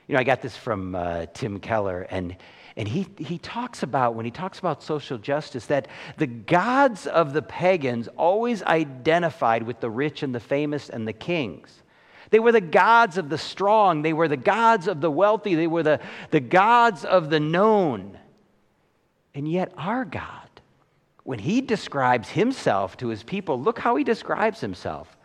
You 0.08 0.14
know, 0.14 0.20
I 0.20 0.24
got 0.24 0.42
this 0.42 0.56
from 0.56 0.96
uh, 0.96 1.26
Tim 1.32 1.60
Keller, 1.60 2.06
and 2.10 2.36
and 2.76 2.88
he, 2.88 3.06
he 3.18 3.38
talks 3.38 3.82
about, 3.82 4.14
when 4.14 4.24
he 4.24 4.30
talks 4.30 4.58
about 4.58 4.82
social 4.82 5.18
justice, 5.18 5.66
that 5.66 5.88
the 6.16 6.26
gods 6.26 7.06
of 7.06 7.32
the 7.32 7.42
pagans 7.42 8.08
always 8.16 8.62
identified 8.62 9.62
with 9.64 9.80
the 9.80 9.90
rich 9.90 10.22
and 10.22 10.34
the 10.34 10.40
famous 10.40 10.88
and 10.88 11.06
the 11.06 11.12
kings. 11.12 11.82
They 12.30 12.38
were 12.38 12.52
the 12.52 12.60
gods 12.60 13.18
of 13.18 13.28
the 13.28 13.38
strong, 13.38 14.02
they 14.02 14.12
were 14.12 14.28
the 14.28 14.36
gods 14.36 14.86
of 14.86 15.00
the 15.00 15.10
wealthy, 15.10 15.56
they 15.56 15.66
were 15.66 15.82
the, 15.82 16.00
the 16.30 16.40
gods 16.40 17.04
of 17.04 17.28
the 17.28 17.40
known. 17.40 18.16
And 19.34 19.50
yet, 19.50 19.72
our 19.76 20.04
God, 20.04 20.48
when 21.24 21.40
he 21.40 21.60
describes 21.60 22.30
himself 22.30 22.96
to 22.98 23.08
his 23.08 23.22
people, 23.22 23.60
look 23.60 23.78
how 23.78 23.96
he 23.96 24.04
describes 24.04 24.60
himself. 24.60 25.16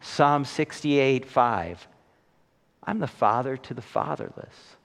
Psalm 0.00 0.44
68 0.44 1.26
5. 1.26 1.88
I'm 2.84 2.98
the 3.00 3.06
father 3.06 3.56
to 3.56 3.74
the 3.74 3.82
fatherless 3.82 4.76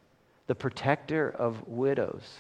the 0.52 0.56
protector 0.56 1.30
of 1.30 1.65
widows. 1.65 2.39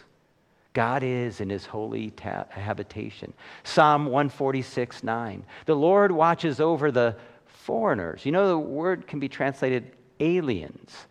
God 0.73 1.01
is 1.01 1.39
in 1.39 1.49
his 1.49 1.65
holy 1.65 2.11
ta- 2.11 2.43
habitation. 2.49 3.31
Psalm 3.63 4.05
146 4.05 5.01
9. 5.01 5.45
The 5.65 5.75
Lord 5.75 6.11
watches 6.11 6.59
over 6.59 6.91
the 6.91 7.15
foreigners. 7.45 8.25
You 8.25 8.33
know, 8.33 8.49
the 8.49 8.57
word 8.59 9.07
can 9.07 9.21
be 9.21 9.29
translated 9.29 9.93
aliens, 10.19 11.07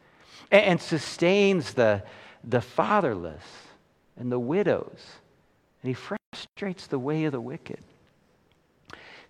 and, 0.51 0.63
and 0.63 0.81
sustains 0.81 1.73
the, 1.73 2.03
the 2.45 2.61
fatherless 2.61 3.45
and 4.19 4.31
the 4.31 4.39
widows. 4.39 5.01
And 5.83 5.89
he 5.89 5.95
frustrates 5.95 6.87
the 6.87 6.99
way 6.99 7.25
of 7.25 7.33
the 7.33 7.41
wicked. 7.41 7.83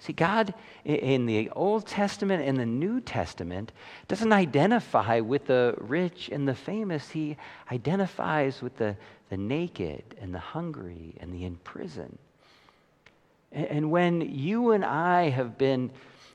See, 0.01 0.15
God 0.15 0.55
in 0.85 1.27
the 1.27 1.51
Old 1.51 1.87
Testament 1.87 2.43
and 2.43 2.59
the 2.59 2.67
New 2.67 3.03
Testament 3.03 3.71
doesn't 4.09 4.33
identify 4.33 5.21
with 5.21 5.47
the 5.47 5.75
rich 5.77 6.31
and 6.33 6.49
the 6.49 6.55
famous. 6.55 7.11
He 7.11 7.37
identifies 7.71 8.63
with 8.63 8.77
the, 8.79 8.97
the 9.29 9.37
naked 9.37 10.03
and 10.21 10.35
the 10.35 10.39
hungry 10.39 11.15
and 11.21 11.35
the 11.35 11.45
in 11.45 11.57
prison. 11.57 12.19
And 13.53 13.91
when 13.91 14.23
you 14.23 14.73
and 14.73 14.85
I 14.85 15.29
have 15.29 15.59
been 15.59 15.91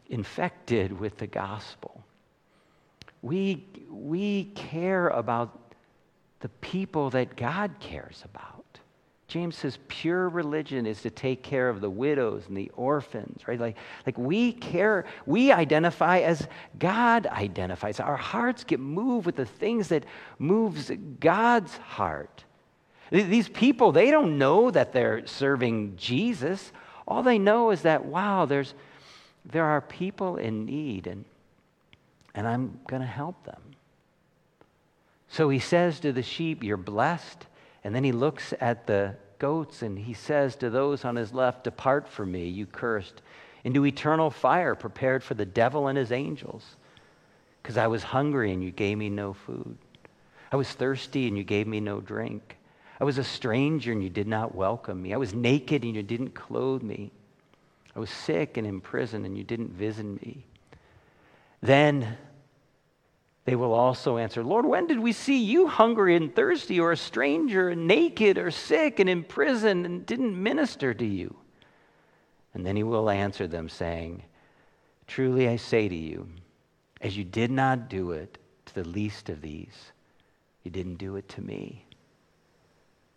infected 0.09 0.99
with 0.99 1.17
the 1.17 1.27
gospel, 1.27 2.03
we, 3.23 3.65
we 3.89 4.45
care 4.53 5.07
about 5.07 5.59
the 6.41 6.49
people 6.49 7.09
that 7.09 7.35
God 7.35 7.71
cares 7.79 8.21
about. 8.23 8.54
James 9.27 9.55
says 9.55 9.79
pure 9.87 10.29
religion 10.29 10.85
is 10.85 11.01
to 11.01 11.09
take 11.09 11.41
care 11.41 11.67
of 11.67 11.81
the 11.81 11.89
widows 11.89 12.43
and 12.47 12.55
the 12.55 12.71
orphans, 12.75 13.47
right? 13.47 13.59
Like, 13.59 13.77
like 14.05 14.17
we 14.17 14.51
care, 14.53 15.05
we 15.25 15.51
identify 15.51 16.19
as 16.19 16.47
God 16.77 17.25
identifies. 17.25 17.99
Our 17.99 18.17
hearts 18.17 18.63
get 18.63 18.79
moved 18.79 19.25
with 19.25 19.35
the 19.35 19.45
things 19.45 19.87
that 19.87 20.05
moves 20.37 20.91
God's 21.19 21.75
heart. 21.77 22.43
These 23.09 23.49
people, 23.49 23.91
they 23.91 24.11
don't 24.11 24.37
know 24.37 24.69
that 24.69 24.93
they're 24.93 25.25
serving 25.25 25.95
Jesus. 25.95 26.71
All 27.07 27.23
they 27.23 27.39
know 27.39 27.71
is 27.71 27.81
that, 27.81 28.05
wow, 28.05 28.45
there's, 28.45 28.75
there 29.43 29.65
are 29.65 29.81
people 29.81 30.37
in 30.37 30.65
need, 30.65 31.07
and, 31.07 31.25
and 32.35 32.47
I'm 32.47 32.79
going 32.87 33.01
to 33.01 33.07
help 33.07 33.43
them. 33.43 33.61
So 35.29 35.49
he 35.49 35.59
says 35.59 35.99
to 36.01 36.13
the 36.13 36.23
sheep, 36.23 36.63
You're 36.63 36.77
blessed 36.77 37.47
And 37.85 37.93
then 37.93 38.03
he 38.03 38.11
looks 38.11 38.51
at 38.59 38.87
the 38.87 39.15
goats 39.37 39.83
and 39.83 39.99
he 39.99 40.15
says 40.15 40.55
to 40.55 40.71
those 40.71 41.05
on 41.05 41.15
his 41.15 41.35
left, 41.35 41.65
Depart 41.65 42.09
from 42.09 42.31
me, 42.31 42.47
you 42.47 42.65
cursed, 42.65 43.21
into 43.63 43.85
eternal 43.85 44.31
fire 44.31 44.73
prepared 44.73 45.23
for 45.23 45.35
the 45.35 45.45
devil 45.45 45.87
and 45.87 45.95
his 45.95 46.11
angels. 46.11 46.77
Because 47.61 47.77
I 47.77 47.85
was 47.85 48.01
hungry 48.01 48.51
and 48.51 48.63
you 48.63 48.71
gave 48.71 48.97
me 48.97 49.09
no 49.09 49.33
food. 49.33 49.77
I 50.51 50.55
was 50.55 50.67
thirsty 50.67 51.27
and 51.27 51.37
you 51.37 51.43
gave 51.43 51.67
me 51.67 51.79
no 51.79 52.01
drink. 52.01 52.57
I 52.99 53.03
was 53.03 53.19
a 53.19 53.23
stranger 53.23 53.91
and 53.91 54.01
you 54.01 54.09
did 54.09 54.27
not 54.27 54.55
welcome 54.55 54.99
me. 54.99 55.13
I 55.13 55.17
was 55.17 55.35
naked 55.35 55.83
and 55.83 55.95
you 55.95 56.01
didn't 56.01 56.33
clothe 56.33 56.81
me. 56.81 57.11
I 57.95 57.99
was 57.99 58.09
sick 58.09 58.57
and 58.57 58.65
in 58.65 58.81
prison 58.81 59.25
and 59.25 59.37
you 59.37 59.43
didn't 59.43 59.73
visit 59.73 60.05
me. 60.05 60.43
Then 61.61 62.17
they 63.45 63.55
will 63.55 63.73
also 63.73 64.17
answer, 64.17 64.43
Lord, 64.43 64.65
when 64.65 64.87
did 64.87 64.99
we 64.99 65.11
see 65.11 65.37
you 65.37 65.67
hungry 65.67 66.15
and 66.15 66.35
thirsty, 66.35 66.79
or 66.79 66.91
a 66.91 66.97
stranger 66.97 67.69
and 67.69 67.87
naked 67.87 68.39
or 68.39 68.49
sick 68.49 68.99
and 68.99 69.07
in 69.07 69.23
prison 69.23 69.85
and 69.85 70.05
didn't 70.05 70.41
minister 70.41 70.95
to 70.95 71.05
you? 71.05 71.35
And 72.55 72.65
then 72.65 72.75
he 72.75 72.83
will 72.83 73.09
answer 73.09 73.47
them, 73.47 73.69
saying, 73.69 74.23
Truly 75.05 75.47
I 75.47 75.57
say 75.57 75.87
to 75.87 75.95
you, 75.95 76.27
as 77.01 77.15
you 77.15 77.23
did 77.23 77.51
not 77.51 77.87
do 77.87 78.11
it 78.11 78.39
to 78.65 78.75
the 78.75 78.87
least 78.87 79.29
of 79.29 79.41
these, 79.41 79.91
you 80.63 80.71
didn't 80.71 80.95
do 80.95 81.15
it 81.15 81.29
to 81.29 81.41
me. 81.41 81.85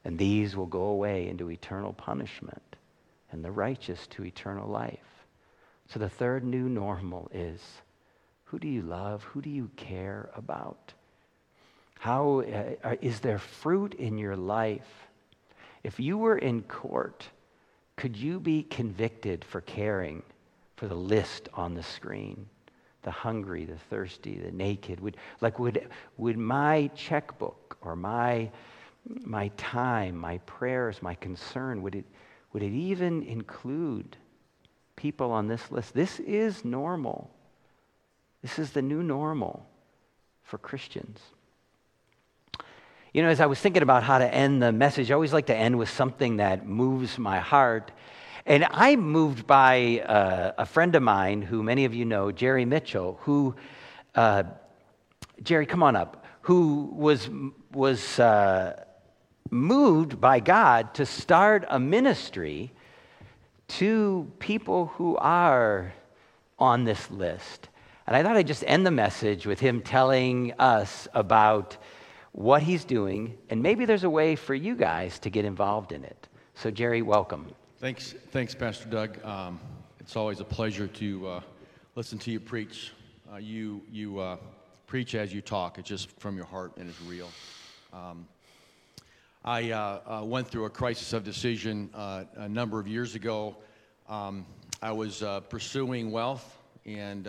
And 0.04 0.18
these 0.18 0.54
will 0.54 0.66
go 0.66 0.82
away 0.82 1.28
into 1.28 1.50
eternal 1.50 1.94
punishment, 1.94 2.76
and 3.32 3.42
the 3.42 3.50
righteous 3.50 4.06
to 4.08 4.24
eternal 4.24 4.68
life. 4.68 4.98
So 5.88 5.98
the 5.98 6.10
third 6.10 6.44
new 6.44 6.68
normal 6.68 7.30
is 7.32 7.62
who 8.50 8.58
do 8.58 8.68
you 8.68 8.82
love? 8.82 9.24
Who 9.24 9.42
do 9.42 9.50
you 9.50 9.70
care 9.76 10.30
about? 10.34 10.94
How 11.98 12.40
uh, 12.82 12.96
is 13.02 13.20
there 13.20 13.38
fruit 13.38 13.94
in 13.94 14.16
your 14.16 14.36
life? 14.36 15.08
If 15.82 16.00
you 16.00 16.16
were 16.16 16.38
in 16.38 16.62
court, 16.62 17.28
could 17.96 18.16
you 18.16 18.40
be 18.40 18.62
convicted 18.62 19.44
for 19.44 19.60
caring 19.60 20.22
for 20.76 20.88
the 20.88 20.94
list 20.94 21.48
on 21.52 21.74
the 21.74 21.82
screen? 21.82 22.46
The 23.02 23.10
hungry, 23.10 23.64
the 23.66 23.76
thirsty, 23.76 24.38
the 24.38 24.50
naked. 24.50 25.00
Would, 25.00 25.18
like, 25.40 25.58
would, 25.58 25.86
would 26.16 26.38
my 26.38 26.90
checkbook 26.94 27.76
or 27.82 27.96
my, 27.96 28.50
my 29.04 29.48
time, 29.56 30.16
my 30.16 30.38
prayers, 30.38 31.02
my 31.02 31.16
concern, 31.16 31.82
would 31.82 31.96
it, 31.96 32.06
would 32.52 32.62
it 32.62 32.72
even 32.72 33.22
include 33.24 34.16
people 34.96 35.32
on 35.32 35.48
this 35.48 35.70
list? 35.70 35.92
This 35.94 36.18
is 36.20 36.64
normal. 36.64 37.30
This 38.48 38.58
is 38.58 38.70
the 38.70 38.80
new 38.80 39.02
normal 39.02 39.66
for 40.42 40.56
Christians. 40.56 41.20
You 43.12 43.20
know, 43.20 43.28
as 43.28 43.40
I 43.40 43.46
was 43.46 43.60
thinking 43.60 43.82
about 43.82 44.04
how 44.04 44.16
to 44.16 44.34
end 44.34 44.62
the 44.62 44.72
message, 44.72 45.10
I 45.10 45.14
always 45.14 45.34
like 45.34 45.48
to 45.48 45.54
end 45.54 45.78
with 45.78 45.90
something 45.90 46.38
that 46.38 46.66
moves 46.66 47.18
my 47.18 47.40
heart. 47.40 47.92
And 48.46 48.64
I'm 48.70 49.00
moved 49.00 49.46
by 49.46 50.00
uh, 50.00 50.52
a 50.56 50.64
friend 50.64 50.94
of 50.94 51.02
mine 51.02 51.42
who 51.42 51.62
many 51.62 51.84
of 51.84 51.94
you 51.94 52.06
know, 52.06 52.32
Jerry 52.32 52.64
Mitchell, 52.64 53.18
who, 53.20 53.54
uh, 54.14 54.44
Jerry, 55.42 55.66
come 55.66 55.82
on 55.82 55.94
up, 55.94 56.24
who 56.40 56.90
was, 56.94 57.28
was 57.74 58.18
uh, 58.18 58.82
moved 59.50 60.22
by 60.22 60.40
God 60.40 60.94
to 60.94 61.04
start 61.04 61.66
a 61.68 61.78
ministry 61.78 62.72
to 63.76 64.32
people 64.38 64.86
who 64.86 65.18
are 65.18 65.92
on 66.58 66.84
this 66.84 67.10
list. 67.10 67.68
And 68.08 68.16
I 68.16 68.22
thought 68.22 68.38
I'd 68.38 68.46
just 68.46 68.64
end 68.66 68.86
the 68.86 68.90
message 68.90 69.46
with 69.46 69.60
him 69.60 69.82
telling 69.82 70.54
us 70.58 71.06
about 71.12 71.76
what 72.32 72.62
he's 72.62 72.86
doing, 72.86 73.36
and 73.50 73.62
maybe 73.62 73.84
there's 73.84 74.04
a 74.04 74.08
way 74.08 74.34
for 74.34 74.54
you 74.54 74.76
guys 74.76 75.18
to 75.18 75.28
get 75.28 75.44
involved 75.44 75.92
in 75.92 76.04
it. 76.04 76.26
So, 76.54 76.70
Jerry, 76.70 77.02
welcome. 77.02 77.46
Thanks, 77.80 78.14
thanks, 78.30 78.54
Pastor 78.54 78.88
Doug. 78.88 79.22
Um, 79.26 79.60
it's 80.00 80.16
always 80.16 80.40
a 80.40 80.44
pleasure 80.44 80.86
to 80.86 81.28
uh, 81.28 81.40
listen 81.96 82.18
to 82.20 82.30
you 82.30 82.40
preach. 82.40 82.94
Uh, 83.30 83.36
you 83.36 83.82
you 83.92 84.18
uh, 84.18 84.38
preach 84.86 85.14
as 85.14 85.34
you 85.34 85.42
talk. 85.42 85.76
It's 85.76 85.86
just 85.86 86.10
from 86.18 86.34
your 86.34 86.46
heart 86.46 86.78
and 86.78 86.88
it's 86.88 87.02
real. 87.02 87.28
Um, 87.92 88.26
I 89.44 89.72
uh, 89.72 90.20
uh, 90.22 90.24
went 90.24 90.48
through 90.48 90.64
a 90.64 90.70
crisis 90.70 91.12
of 91.12 91.24
decision 91.24 91.90
uh, 91.92 92.24
a 92.36 92.48
number 92.48 92.80
of 92.80 92.88
years 92.88 93.14
ago. 93.14 93.54
Um, 94.08 94.46
I 94.80 94.92
was 94.92 95.22
pursuing 95.50 96.10
wealth 96.10 96.56
and 96.86 97.28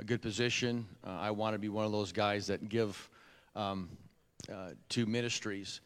a 0.00 0.04
good 0.04 0.22
position. 0.22 0.86
Uh, 1.06 1.10
I 1.10 1.30
want 1.30 1.54
to 1.54 1.58
be 1.58 1.68
one 1.68 1.84
of 1.84 1.92
those 1.92 2.10
guys 2.10 2.46
that 2.46 2.70
give 2.70 3.10
um, 3.54 3.90
uh, 4.50 4.70
to 4.88 5.04
ministries. 5.04 5.82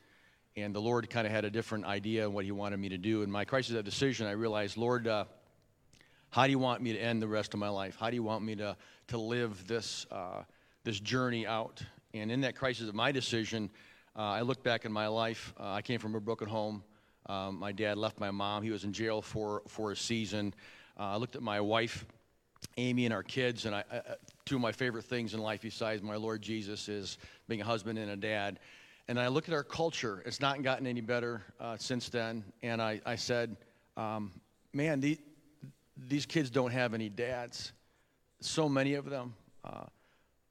And 0.55 0.72
the 0.72 0.81
Lord 0.81 1.11
kind 1.11 1.27
of 1.27 1.33
had 1.33 1.44
a 1.44 1.50
different 1.50 1.85
idea 1.85 2.24
on 2.24 2.33
what 2.33 2.44
He 2.44 2.53
wanted 2.53 2.79
me 2.79 2.90
to 2.90 2.96
do. 2.96 3.22
In 3.22 3.31
my 3.31 3.44
crisis 3.44 3.74
of 3.74 3.85
decision, 3.85 4.29
I 4.29 4.31
realized, 4.31 4.77
Lord, 4.77 5.09
uh, 5.09 5.24
how 6.31 6.44
do 6.44 6.53
you 6.53 6.61
want 6.61 6.81
me 6.81 6.92
to 6.92 6.98
end 6.98 7.20
the 7.20 7.27
rest 7.27 7.55
of 7.55 7.61
my 7.61 7.68
life? 7.68 7.96
How 7.98 8.09
do 8.09 8.14
you 8.14 8.22
want 8.22 8.44
me 8.44 8.55
to, 8.55 8.77
to 9.09 9.18
live 9.18 9.66
this, 9.66 10.07
uh, 10.12 10.42
this 10.85 11.00
journey 11.00 11.44
out? 11.44 11.83
And 12.12 12.31
in 12.31 12.42
that 12.42 12.55
crisis 12.55 12.88
of 12.88 12.94
my 12.94 13.11
decision, 13.11 13.68
uh, 14.14 14.20
I 14.20 14.42
looked 14.42 14.62
back 14.62 14.85
in 14.85 14.92
my 14.92 15.09
life. 15.09 15.53
Uh, 15.59 15.72
I 15.72 15.83
came 15.83 15.98
from 15.98 16.14
a 16.14 16.20
broken 16.20 16.46
home. 16.46 16.85
Um, 17.27 17.59
my 17.59 17.72
dad 17.72 17.98
left 17.98 18.20
my 18.20 18.31
mom. 18.31 18.62
He 18.62 18.70
was 18.70 18.85
in 18.85 18.92
jail 18.92 19.20
for, 19.20 19.62
for 19.66 19.90
a 19.90 19.96
season. 19.96 20.55
I 20.96 21.16
looked 21.16 21.35
at 21.35 21.42
my 21.42 21.61
wife 21.61 22.07
Amy 22.76 23.04
and 23.04 23.14
our 23.14 23.22
kids, 23.22 23.66
and 23.66 23.74
I, 23.74 23.84
I, 23.90 24.00
two 24.44 24.56
of 24.56 24.60
my 24.60 24.72
favorite 24.72 25.04
things 25.04 25.34
in 25.34 25.40
life 25.40 25.62
besides 25.62 26.02
my 26.02 26.16
Lord 26.16 26.42
Jesus 26.42 26.88
is 26.88 27.18
being 27.48 27.60
a 27.60 27.64
husband 27.64 27.98
and 27.98 28.10
a 28.10 28.16
dad. 28.16 28.58
And 29.08 29.20
I 29.20 29.28
look 29.28 29.48
at 29.48 29.54
our 29.54 29.62
culture, 29.62 30.22
it's 30.24 30.40
not 30.40 30.62
gotten 30.62 30.87
any 30.87 31.00
better 31.00 31.42
uh, 31.60 31.76
since 31.78 32.08
then. 32.08 32.44
And 32.62 32.80
I, 32.80 33.00
I 33.04 33.16
said, 33.16 33.56
um, 33.96 34.32
man, 34.72 35.00
the, 35.00 35.18
these 36.08 36.26
kids 36.26 36.50
don't 36.50 36.72
have 36.72 36.94
any 36.94 37.08
dads. 37.08 37.72
So 38.40 38.68
many 38.68 38.94
of 38.94 39.04
them. 39.04 39.34
Uh, 39.64 39.84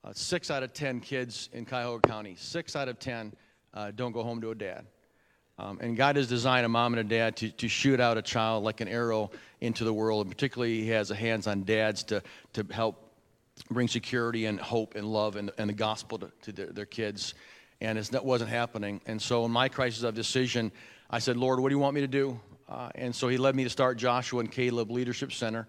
uh, 0.03 0.12
six 0.13 0.51
out 0.51 0.63
of 0.63 0.73
10 0.73 0.99
kids 0.99 1.49
in 1.53 1.65
Cuyahoga 1.65 2.07
County, 2.07 2.36
six 2.38 2.75
out 2.75 2.89
of 2.89 2.99
10 2.99 3.33
uh, 3.73 3.91
don't 3.91 4.12
go 4.12 4.21
home 4.21 4.41
to 4.41 4.51
a 4.51 4.55
dad. 4.55 4.86
Um, 5.59 5.77
and 5.81 5.95
God 5.95 6.15
has 6.15 6.27
designed 6.27 6.65
a 6.65 6.69
mom 6.69 6.93
and 6.93 6.99
a 6.99 7.03
dad 7.03 7.37
to, 7.37 7.49
to 7.51 7.67
shoot 7.67 7.99
out 7.99 8.17
a 8.17 8.21
child 8.21 8.63
like 8.63 8.81
an 8.81 8.87
arrow 8.87 9.29
into 9.61 9.83
the 9.83 9.93
world. 9.93 10.25
And 10.25 10.35
particularly, 10.35 10.81
He 10.81 10.89
has 10.89 11.11
a 11.11 11.15
hands 11.15 11.45
on 11.45 11.63
dads 11.63 12.03
to, 12.05 12.23
to 12.53 12.65
help 12.71 13.11
bring 13.69 13.87
security 13.87 14.45
and 14.45 14.59
hope 14.59 14.95
and 14.95 15.05
love 15.05 15.35
and, 15.35 15.51
and 15.57 15.69
the 15.69 15.73
gospel 15.73 16.17
to, 16.19 16.31
to 16.43 16.51
their, 16.51 16.65
their, 16.67 16.85
kids. 16.85 17.35
And 17.81 17.99
that 17.99 18.25
wasn't 18.25 18.49
happening. 18.49 19.01
And 19.05 19.21
so, 19.21 19.45
in 19.45 19.51
my 19.51 19.69
crisis 19.69 20.03
of 20.03 20.15
decision, 20.15 20.71
I 21.09 21.19
said, 21.19 21.37
Lord, 21.37 21.59
what 21.59 21.69
do 21.69 21.75
you 21.75 21.79
want 21.79 21.93
me 21.93 22.01
to 22.01 22.07
do? 22.07 22.39
Uh, 22.67 22.89
and 22.95 23.15
so, 23.15 23.27
He 23.27 23.37
led 23.37 23.55
me 23.55 23.63
to 23.63 23.69
start 23.69 23.97
Joshua 23.97 24.39
and 24.39 24.51
Caleb 24.51 24.89
Leadership 24.89 25.31
Center. 25.31 25.67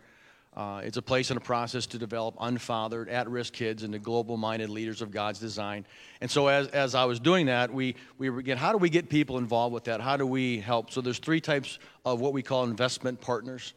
Uh, 0.57 0.81
it's 0.85 0.97
a 0.97 1.03
place 1.03 1.31
and 1.31 1.37
a 1.37 1.41
process 1.41 1.85
to 1.85 1.99
develop 1.99 2.37
unfathered, 2.41 3.09
at 3.09 3.29
risk 3.29 3.53
kids 3.53 3.83
into 3.83 3.99
global 3.99 4.37
minded 4.37 4.71
leaders 4.71 5.03
of 5.03 5.11
God's 5.11 5.41
design. 5.41 5.85
And 6.21 6.31
so, 6.31 6.47
as, 6.47 6.69
as 6.69 6.95
I 6.95 7.05
was 7.07 7.19
doing 7.19 7.47
that, 7.47 7.73
we, 7.73 7.97
we 8.19 8.31
were 8.31 8.39
again, 8.39 8.57
how 8.57 8.71
do 8.71 8.79
we 8.79 8.89
get 8.89 9.09
people 9.09 9.39
involved 9.39 9.75
with 9.75 9.85
that? 9.85 10.01
How 10.01 10.17
do 10.17 10.27
we 10.27 10.61
help? 10.61 10.93
So, 10.93 11.01
there's 11.01 11.19
three 11.19 11.41
types 11.41 11.81
of 12.05 12.21
what 12.21 12.33
we 12.33 12.43
call 12.43 12.65
investment 12.65 13.21
partners. 13.21 13.75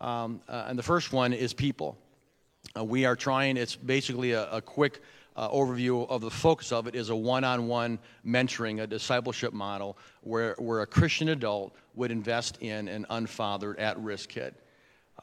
Um, 0.00 0.40
uh, 0.48 0.64
and 0.68 0.78
the 0.78 0.82
first 0.82 1.12
one 1.12 1.34
is 1.34 1.52
people. 1.52 1.98
Uh, 2.76 2.84
we 2.84 3.04
are 3.04 3.16
trying, 3.16 3.58
it's 3.58 3.76
basically 3.76 4.32
a, 4.32 4.50
a 4.50 4.62
quick 4.62 5.02
uh, 5.36 5.50
overview 5.50 6.08
of 6.08 6.20
the 6.20 6.30
focus 6.30 6.72
of 6.72 6.86
it 6.86 6.94
is 6.94 7.10
a 7.10 7.16
one-on-one 7.16 7.98
mentoring, 8.26 8.82
a 8.82 8.86
discipleship 8.86 9.52
model 9.52 9.98
where, 10.22 10.54
where 10.58 10.80
a 10.80 10.86
Christian 10.86 11.28
adult 11.28 11.74
would 11.94 12.10
invest 12.10 12.58
in 12.62 12.88
an 12.88 13.04
unfathered, 13.10 13.78
at-risk 13.78 14.30
kid. 14.30 14.54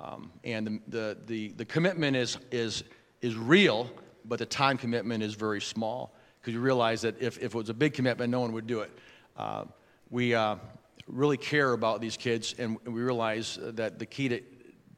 Um, 0.04 0.32
and 0.44 0.66
the, 0.66 0.80
the, 0.88 1.18
the, 1.28 1.48
the, 1.50 1.66
commitment 1.66 2.16
is, 2.18 2.38
is, 2.52 2.84
is 3.22 3.36
real, 3.36 3.90
but 4.26 4.40
the 4.40 4.46
time 4.48 4.78
commitment 4.78 5.22
is 5.22 5.36
very 5.36 5.62
small 5.62 6.16
because 6.40 6.56
you 6.56 6.60
realize 6.60 7.02
that 7.02 7.22
if, 7.22 7.38
if 7.38 7.54
it 7.54 7.54
was 7.54 7.70
a 7.70 7.74
big 7.74 7.94
commitment, 7.94 8.32
no 8.32 8.40
one 8.40 8.52
would 8.54 8.66
do 8.66 8.80
it. 8.80 8.92
Uh, 9.38 9.66
we 10.10 10.34
uh, 10.34 10.56
really 11.08 11.38
care 11.38 11.74
about 11.74 12.02
these 12.02 12.18
kids, 12.18 12.56
and 12.58 12.80
we 12.86 13.02
realize 13.02 13.60
that 13.62 14.00
the 14.00 14.06
key 14.08 14.30
to, 14.30 14.42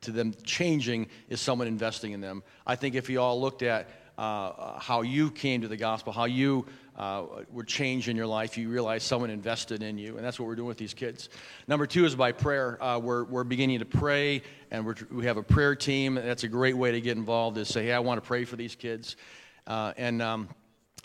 to 0.02 0.12
them 0.12 0.34
changing 0.44 1.08
is 1.28 1.42
someone 1.42 1.68
investing 1.68 2.14
in 2.14 2.22
them. 2.22 2.42
I 2.66 2.76
think 2.76 2.96
if 2.96 3.10
you 3.10 3.20
all 3.20 3.42
looked 3.42 3.62
at 3.62 3.90
uh, 4.18 4.80
how 4.80 5.02
you 5.02 5.32
came 5.32 5.62
to 5.62 5.68
the 5.68 5.78
gospel, 5.78 6.14
how 6.14 6.26
you 6.26 6.66
uh, 6.98 7.24
were 7.52 7.64
changed 7.64 8.08
in 8.08 8.16
your 8.16 8.28
life, 8.28 8.58
you 8.58 8.70
realize 8.70 9.04
someone 9.04 9.30
invested 9.30 9.82
in 9.82 9.98
you. 9.98 10.18
And 10.18 10.26
that's 10.26 10.40
what 10.40 10.48
we're 10.48 10.56
doing 10.56 10.68
with 10.68 10.78
these 10.78 10.94
kids. 10.94 11.30
Number 11.68 11.88
two 11.88 12.06
is 12.06 12.16
by 12.16 12.32
prayer. 12.32 12.82
Uh, 12.84 13.00
we're, 13.00 13.24
we're 13.24 13.44
beginning 13.44 13.80
to 13.80 13.86
pray, 13.86 14.44
and 14.70 14.86
we 15.12 15.26
have 15.26 15.38
a 15.38 15.44
prayer 15.44 15.76
team. 15.76 16.16
That's 16.16 16.44
a 16.44 16.48
great 16.48 16.78
way 16.78 16.92
to 16.92 17.02
get 17.02 17.18
involved 17.18 17.58
is 17.58 17.68
say, 17.68 17.86
hey, 17.86 17.94
I 17.94 18.00
want 18.00 18.22
to 18.22 18.28
pray 18.28 18.46
for 18.46 18.56
these 18.56 18.76
kids. 18.76 19.16
Uh, 19.66 19.94
and, 19.98 20.22
um, 20.22 20.50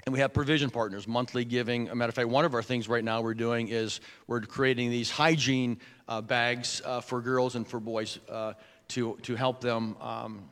and 0.04 0.12
we 0.12 0.20
have 0.20 0.34
provision 0.34 0.68
partners, 0.68 1.08
monthly 1.08 1.44
giving. 1.44 1.88
a 1.88 1.94
matter 1.94 2.10
of 2.10 2.14
fact, 2.14 2.28
one 2.28 2.44
of 2.44 2.54
our 2.54 2.62
things 2.62 2.88
right 2.88 3.04
now 3.04 3.22
we're 3.22 3.34
doing 3.34 3.68
is 3.68 4.00
we're 4.26 4.40
creating 4.40 4.90
these 4.90 5.10
hygiene 5.10 5.78
uh, 6.08 6.20
bags 6.20 6.82
uh, 6.84 7.00
for 7.00 7.22
girls 7.22 7.54
and 7.54 7.66
for 7.66 7.80
boys 7.80 8.18
to, 8.88 9.18
to 9.22 9.36
help 9.36 9.60
them. 9.60 9.96
Um, 10.00 10.44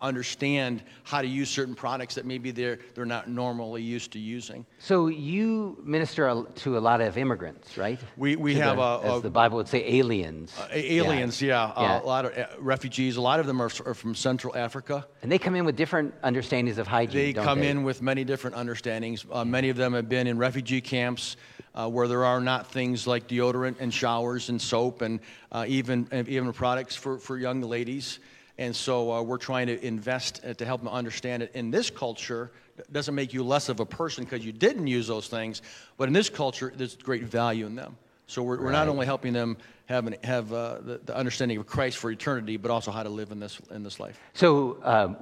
understand 0.00 0.82
how 1.02 1.20
to 1.20 1.28
use 1.28 1.50
certain 1.50 1.74
products 1.74 2.14
that 2.14 2.24
maybe 2.24 2.50
they're, 2.50 2.78
they're 2.94 3.04
not 3.04 3.28
normally 3.28 3.82
used 3.82 4.12
to 4.12 4.18
using. 4.18 4.64
So 4.78 5.08
you 5.08 5.78
minister 5.84 6.44
to 6.56 6.78
a 6.78 6.80
lot 6.80 7.00
of 7.00 7.18
immigrants, 7.18 7.76
right? 7.76 8.00
We, 8.16 8.36
we 8.36 8.54
To 8.54 8.62
have 8.62 8.76
the, 8.76 8.82
a, 8.82 9.00
as 9.02 9.18
a- 9.18 9.22
the 9.22 9.30
Bible 9.30 9.58
would 9.58 9.68
say, 9.68 9.84
aliens. 9.98 10.54
a- 10.70 10.92
aliens, 10.94 11.42
yeah, 11.42 11.72
Yeah. 11.76 12.00
A 12.00 12.02
lot 12.02 12.24
of 12.24 12.36
uh, 12.36 12.46
refugees. 12.58 13.16
A 13.16 13.20
lot 13.20 13.40
of 13.40 13.46
them 13.46 13.60
are, 13.60 13.70
are 13.84 13.94
from 13.94 14.14
Central 14.14 14.56
Africa. 14.56 15.06
And 15.22 15.30
they 15.30 15.38
come 15.38 15.54
in 15.54 15.64
with 15.64 15.76
different 15.76 16.14
understandings 16.22 16.78
of 16.78 16.86
hygiene. 16.86 17.16
They 17.20 17.32
come 17.34 17.60
they? 17.60 17.68
in 17.68 17.82
with 17.82 18.00
many 18.00 18.24
different 18.24 18.56
understandings. 18.56 19.26
Uh, 19.30 19.44
many 19.44 19.68
of 19.68 19.76
them 19.76 19.92
have 19.92 20.08
been 20.08 20.26
in 20.26 20.38
refugee 20.38 20.80
camps 20.80 21.36
uh, 21.74 21.88
where 21.88 22.08
there 22.08 22.24
are 22.24 22.40
not 22.40 22.66
things 22.66 23.06
like 23.06 23.28
deodorant 23.28 23.76
and 23.80 23.92
showers 23.92 24.48
and 24.48 24.60
soap 24.60 25.02
and 25.02 25.20
uh, 25.52 25.64
even 25.68 26.08
even 26.26 26.52
products 26.52 26.96
for, 26.96 27.18
for 27.18 27.36
young 27.36 27.60
ladies. 27.60 28.18
And 28.60 28.76
so 28.76 29.10
uh, 29.10 29.22
we're 29.22 29.38
trying 29.38 29.68
to 29.68 29.84
invest 29.84 30.42
uh, 30.44 30.52
to 30.52 30.66
help 30.66 30.82
them 30.82 30.88
understand 30.88 31.42
it. 31.42 31.50
In 31.54 31.70
this 31.70 31.88
culture, 31.88 32.52
doesn't 32.92 33.14
make 33.14 33.32
you 33.32 33.42
less 33.42 33.70
of 33.70 33.80
a 33.80 33.86
person 33.86 34.22
because 34.24 34.44
you 34.44 34.52
didn't 34.52 34.86
use 34.86 35.06
those 35.06 35.28
things, 35.28 35.62
but 35.96 36.08
in 36.08 36.12
this 36.12 36.28
culture, 36.28 36.70
there's 36.76 36.94
great 36.94 37.24
value 37.24 37.66
in 37.66 37.74
them. 37.74 37.96
So 38.26 38.42
we're, 38.42 38.62
we're 38.62 38.70
not 38.70 38.86
only 38.86 39.06
helping 39.06 39.32
them 39.32 39.56
have, 39.86 40.06
an, 40.06 40.16
have 40.22 40.52
uh, 40.52 40.78
the, 40.82 41.00
the 41.04 41.16
understanding 41.16 41.56
of 41.56 41.66
Christ 41.66 41.96
for 41.96 42.10
eternity, 42.10 42.58
but 42.58 42.70
also 42.70 42.90
how 42.90 43.02
to 43.02 43.08
live 43.08 43.32
in 43.32 43.40
this, 43.40 43.58
in 43.70 43.82
this 43.82 43.98
life. 43.98 44.20
So 44.34 44.78
um, 44.82 45.16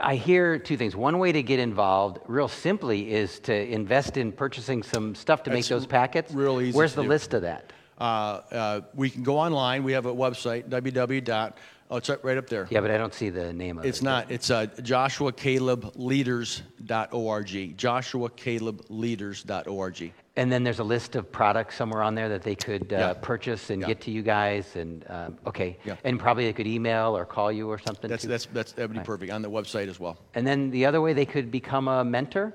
I 0.00 0.14
hear 0.14 0.58
two 0.58 0.76
things. 0.76 0.94
One 0.94 1.18
way 1.18 1.32
to 1.32 1.42
get 1.42 1.58
involved, 1.58 2.18
real 2.26 2.48
simply, 2.48 3.10
is 3.10 3.38
to 3.40 3.54
invest 3.54 4.18
in 4.18 4.30
purchasing 4.30 4.82
some 4.82 5.14
stuff 5.14 5.42
to 5.44 5.50
make 5.50 5.66
those 5.66 5.86
packets. 5.86 6.32
real 6.32 6.60
easy 6.60 6.76
Where's 6.76 6.94
the 6.94 7.02
do. 7.02 7.08
list 7.08 7.32
of 7.32 7.42
that? 7.42 7.72
Uh, 7.98 8.02
uh, 8.04 8.80
we 8.94 9.10
can 9.10 9.22
go 9.22 9.38
online. 9.38 9.84
We 9.84 9.92
have 9.92 10.06
a 10.06 10.14
website, 10.14 10.68
www. 10.68 11.52
Oh, 11.92 11.98
it's 11.98 12.08
right 12.08 12.38
up 12.38 12.48
there. 12.48 12.66
Yeah, 12.70 12.80
but 12.80 12.90
I 12.90 12.96
don't 12.96 13.12
see 13.12 13.28
the 13.28 13.52
name 13.52 13.76
of 13.76 13.84
it. 13.84 13.88
It's 13.88 14.00
it. 14.00 14.04
not. 14.04 14.30
It's 14.30 14.50
uh, 14.50 14.64
joshuacalebleaders.org. 14.78 17.76
joshuacalebleaders.org. 17.76 20.12
And 20.34 20.50
then 20.50 20.64
there's 20.64 20.78
a 20.78 20.84
list 20.84 21.16
of 21.16 21.30
products 21.30 21.76
somewhere 21.76 22.02
on 22.02 22.14
there 22.14 22.30
that 22.30 22.42
they 22.42 22.54
could 22.54 22.94
uh, 22.94 22.96
Yeah. 22.96 23.12
purchase 23.20 23.68
and 23.68 23.82
Yeah. 23.82 23.88
get 23.88 24.00
to 24.02 24.10
you 24.10 24.22
guys. 24.22 24.74
And 24.74 25.04
um, 25.10 25.36
okay, 25.46 25.76
Yeah. 25.84 25.96
and 26.02 26.18
probably 26.18 26.46
they 26.46 26.54
could 26.54 26.66
email 26.66 27.14
or 27.14 27.26
call 27.26 27.52
you 27.52 27.68
or 27.68 27.78
something. 27.78 28.08
That's, 28.08 28.22
too. 28.22 28.28
that's, 28.28 28.46
that's, 28.46 28.72
that 28.72 28.88
would 28.88 28.96
be 28.96 29.04
perfect 29.04 29.30
on 29.30 29.42
the 29.42 29.50
website 29.50 29.88
as 29.88 30.00
well. 30.00 30.16
and 30.34 30.46
then 30.46 30.70
the 30.70 30.86
other 30.86 31.02
way 31.02 31.12
they 31.12 31.26
could 31.26 31.50
become 31.50 31.88
a 31.88 32.02
mentor. 32.02 32.54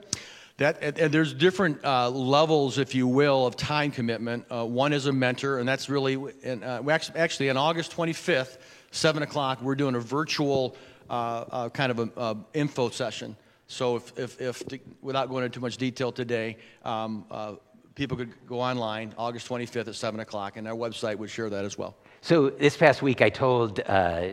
That, 0.57 0.79
and, 0.81 0.97
and 0.97 1.13
there's 1.13 1.35
different 1.35 1.85
uh, 1.85 2.09
levels, 2.09 2.79
if 2.79 2.95
you 2.95 3.05
will, 3.05 3.45
of 3.45 3.55
time 3.55 3.91
commitment. 3.91 4.45
Uh, 4.49 4.65
one 4.65 4.91
is 4.91 5.05
a 5.05 5.13
mentor, 5.13 5.59
and 5.59 5.69
that's 5.69 5.87
really, 5.87 6.17
and, 6.43 6.63
uh, 6.63 6.81
we 6.83 6.91
actually, 6.91 7.19
actually 7.19 7.51
on 7.51 7.57
August 7.57 7.95
25th, 7.95 8.57
7 8.91 9.23
o'clock, 9.23 9.61
we're 9.61 9.75
doing 9.75 9.95
a 9.95 9.99
virtual 9.99 10.75
uh, 11.09 11.13
uh, 11.13 11.69
kind 11.69 11.91
of 11.91 11.99
a, 11.99 12.19
uh, 12.19 12.35
info 12.53 12.89
session. 12.89 13.35
So 13.67 13.97
if, 13.97 14.17
if, 14.17 14.41
if 14.41 14.65
to, 14.67 14.79
without 15.01 15.29
going 15.29 15.43
into 15.43 15.55
too 15.55 15.61
much 15.61 15.77
detail 15.77 16.11
today, 16.11 16.57
um, 16.83 17.25
uh, 17.29 17.55
people 17.95 18.15
could 18.15 18.33
go 18.47 18.61
online 18.61 19.13
August 19.17 19.47
25th 19.49 19.87
at 19.87 19.95
7 19.95 20.19
o'clock, 20.19 20.57
and 20.57 20.67
our 20.67 20.75
website 20.75 21.17
would 21.17 21.29
share 21.29 21.49
that 21.49 21.65
as 21.65 21.77
well. 21.77 21.95
So 22.21 22.49
this 22.49 22.77
past 22.77 23.01
week, 23.01 23.21
I 23.21 23.29
told 23.29 23.79
uh, 23.81 24.29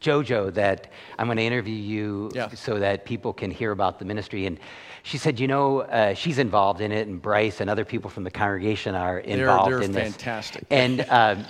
JoJo 0.00 0.54
that 0.54 0.90
I'm 1.18 1.26
going 1.26 1.36
to 1.38 1.42
interview 1.44 1.74
you 1.74 2.30
Yeah. 2.34 2.48
so 2.50 2.78
that 2.78 3.04
people 3.04 3.32
can 3.32 3.50
hear 3.50 3.70
about 3.70 3.98
the 3.98 4.04
ministry. 4.04 4.46
And 4.46 4.58
she 5.02 5.18
said, 5.18 5.40
you 5.40 5.48
know, 5.48 5.80
uh, 5.80 6.14
she's 6.14 6.38
involved 6.38 6.80
in 6.80 6.92
it, 6.92 7.06
and 7.06 7.20
Bryce 7.20 7.60
and 7.60 7.68
other 7.70 7.84
people 7.84 8.10
from 8.10 8.24
the 8.24 8.30
congregation 8.30 8.94
are 8.94 9.18
involved 9.18 9.72
they're 9.72 9.82
in 9.82 9.92
this. 9.92 10.14
fantastic. 10.14 10.64
And 10.70 11.04
um, 11.08 11.44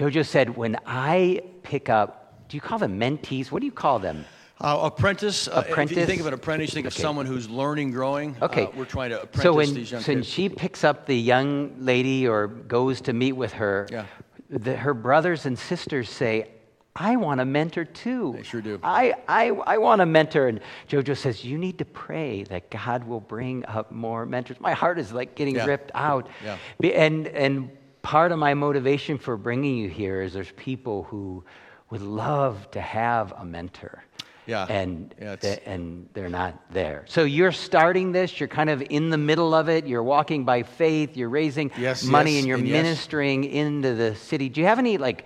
JoJo 0.00 0.24
said, 0.24 0.56
when 0.56 0.78
I 0.86 1.42
pick 1.62 1.90
up, 1.90 2.48
do 2.48 2.56
you 2.56 2.60
call 2.62 2.78
them 2.78 2.98
mentees? 2.98 3.50
What 3.50 3.60
do 3.60 3.66
you 3.66 3.72
call 3.72 3.98
them? 3.98 4.24
Uh, 4.58 4.80
apprentice. 4.84 5.46
Uh, 5.46 5.62
if 5.66 5.90
you 5.90 6.06
think 6.06 6.20
of 6.22 6.26
an 6.26 6.32
apprentice, 6.32 6.70
you 6.70 6.74
think 6.74 6.86
of 6.86 6.94
someone 6.94 7.26
who's 7.26 7.50
learning, 7.50 7.90
growing. 7.90 8.34
Okay. 8.40 8.64
Uh, 8.64 8.70
we're 8.76 8.86
trying 8.86 9.10
to 9.10 9.20
apprentice 9.20 9.42
so 9.42 9.52
when, 9.52 9.74
these 9.74 9.92
young 9.92 10.00
so 10.00 10.14
when 10.14 10.22
she 10.22 10.48
picks 10.48 10.84
up 10.84 11.04
the 11.04 11.14
young 11.14 11.74
lady 11.84 12.26
or 12.26 12.46
goes 12.46 13.02
to 13.02 13.12
meet 13.12 13.32
with 13.32 13.52
her, 13.52 13.86
Yeah. 13.90 14.06
the, 14.48 14.74
her 14.74 14.94
brothers 14.94 15.44
and 15.44 15.58
sisters 15.58 16.08
say, 16.08 16.48
I 16.96 17.16
want 17.16 17.42
a 17.42 17.44
mentor 17.44 17.84
too. 17.84 18.32
They 18.38 18.42
sure 18.42 18.62
do. 18.62 18.80
I, 18.82 19.14
I, 19.28 19.48
I 19.50 19.76
want 19.78 20.00
a 20.00 20.06
mentor. 20.06 20.48
And 20.48 20.60
JoJo 20.88 21.14
says, 21.14 21.44
You 21.44 21.58
need 21.58 21.76
to 21.78 21.84
pray 21.84 22.44
that 22.44 22.70
God 22.70 23.04
will 23.04 23.20
bring 23.20 23.66
up 23.66 23.92
more 23.92 24.24
mentors. 24.24 24.58
My 24.60 24.72
heart 24.72 24.98
is 24.98 25.12
like 25.12 25.34
getting 25.34 25.56
Yeah. 25.56 25.66
ripped 25.66 25.90
out. 25.94 26.26
Yeah. 26.42 26.56
And, 26.90 27.28
and 27.28 27.70
part 28.02 28.32
of 28.32 28.38
my 28.38 28.54
motivation 28.54 29.18
for 29.18 29.36
bringing 29.36 29.76
you 29.76 29.88
here 29.88 30.22
is 30.22 30.32
there's 30.32 30.52
people 30.52 31.04
who 31.04 31.44
would 31.90 32.02
love 32.02 32.70
to 32.72 32.80
have 32.80 33.32
a 33.38 33.44
mentor. 33.44 34.04
Yeah. 34.46 34.66
And, 34.68 35.14
Yeah, 35.20 35.36
th- 35.36 35.60
and 35.66 36.08
they're 36.12 36.28
not 36.28 36.72
there. 36.72 37.04
So 37.08 37.22
you're 37.24 37.52
starting 37.52 38.10
this, 38.12 38.40
you're 38.40 38.48
kind 38.48 38.70
of 38.70 38.82
in 38.90 39.10
the 39.10 39.18
middle 39.18 39.54
of 39.54 39.68
it, 39.68 39.86
you're 39.86 40.02
walking 40.02 40.44
by 40.44 40.62
faith, 40.62 41.16
you're 41.16 41.28
raising 41.28 41.70
Yes, 41.78 42.02
money, 42.02 42.32
yes, 42.32 42.38
and 42.40 42.48
you're 42.48 42.58
and 42.58 42.66
yes. 42.66 42.82
ministering 42.82 43.44
into 43.44 43.94
the 43.94 44.14
city. 44.16 44.48
Do 44.48 44.60
you 44.60 44.66
have 44.66 44.78
any, 44.78 44.98
like, 44.98 45.24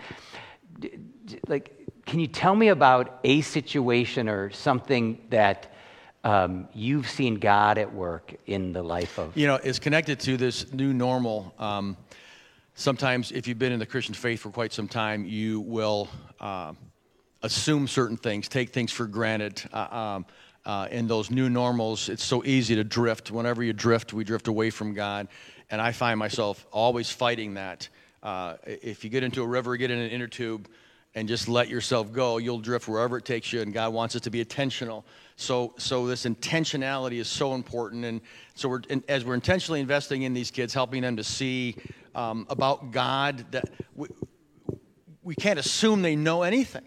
d- 0.78 0.98
d- 1.24 1.38
like, 1.48 1.70
can 2.04 2.20
you 2.20 2.26
tell 2.26 2.54
me 2.54 2.68
about 2.68 3.20
a 3.24 3.40
situation 3.40 4.28
or 4.28 4.50
something 4.50 5.18
that 5.30 5.72
um, 6.22 6.68
you've 6.74 7.08
seen 7.08 7.36
God 7.36 7.78
at 7.78 7.94
work 7.94 8.34
in 8.46 8.72
the 8.72 8.82
life 8.82 9.18
of? 9.18 9.34
You 9.36 9.46
know, 9.46 9.54
it's 9.62 9.78
connected 9.78 10.20
to 10.20 10.36
this 10.36 10.70
new 10.72 10.92
normal. 10.92 11.54
Um, 11.58 11.96
sometimes, 12.74 13.32
if 13.32 13.46
you've 13.46 13.58
been 13.58 13.72
in 13.72 13.78
the 13.78 13.86
Christian 13.86 14.14
faith 14.14 14.40
for 14.40 14.50
quite 14.50 14.72
some 14.72 14.88
time, 14.88 15.24
you 15.24 15.60
will 15.60 16.08
uh, 16.40 16.72
assume 17.42 17.86
certain 17.86 18.16
things, 18.16 18.48
take 18.48 18.70
things 18.70 18.92
for 18.92 19.06
granted. 19.06 19.62
Uh, 19.72 19.96
um, 19.96 20.26
uh, 20.66 20.88
in 20.90 21.06
those 21.06 21.30
new 21.30 21.50
normals, 21.50 22.08
it's 22.08 22.24
so 22.24 22.42
easy 22.44 22.74
to 22.74 22.84
drift. 22.84 23.30
Whenever 23.30 23.62
you 23.62 23.72
drift, 23.72 24.12
we 24.12 24.24
drift 24.24 24.48
away 24.48 24.70
from 24.70 24.94
God. 24.94 25.28
And 25.70 25.80
I 25.80 25.92
find 25.92 26.18
myself 26.18 26.66
always 26.72 27.10
fighting 27.10 27.54
that. 27.54 27.88
Uh, 28.22 28.54
if 28.64 29.04
you 29.04 29.10
get 29.10 29.22
into 29.22 29.42
a 29.42 29.46
river, 29.46 29.76
get 29.76 29.90
in 29.90 29.98
an 29.98 30.10
inner 30.10 30.26
tube, 30.26 30.68
and 31.14 31.28
just 31.28 31.48
let 31.48 31.68
yourself 31.68 32.12
go, 32.12 32.38
you'll 32.38 32.58
drift 32.58 32.88
wherever 32.88 33.18
it 33.18 33.24
takes 33.24 33.52
you. 33.52 33.60
And 33.60 33.72
God 33.72 33.92
wants 33.92 34.16
us 34.16 34.22
to 34.22 34.30
be 34.30 34.40
intentional. 34.40 35.04
So, 35.36 35.74
so 35.76 36.06
this 36.06 36.24
intentionality 36.24 37.18
is 37.18 37.28
so 37.28 37.54
important. 37.54 38.04
And 38.04 38.20
so, 38.54 38.68
we're, 38.68 38.80
and 38.90 39.04
as 39.08 39.24
we're 39.24 39.34
intentionally 39.34 39.80
investing 39.80 40.22
in 40.22 40.32
these 40.32 40.50
kids, 40.50 40.72
helping 40.72 41.02
them 41.02 41.16
to 41.16 41.24
see 41.24 41.76
um, 42.14 42.46
about 42.48 42.90
God, 42.90 43.44
that 43.52 43.64
we, 43.94 44.08
we 45.22 45.34
can't 45.34 45.58
assume 45.58 46.02
they 46.02 46.16
know 46.16 46.42
anything 46.42 46.84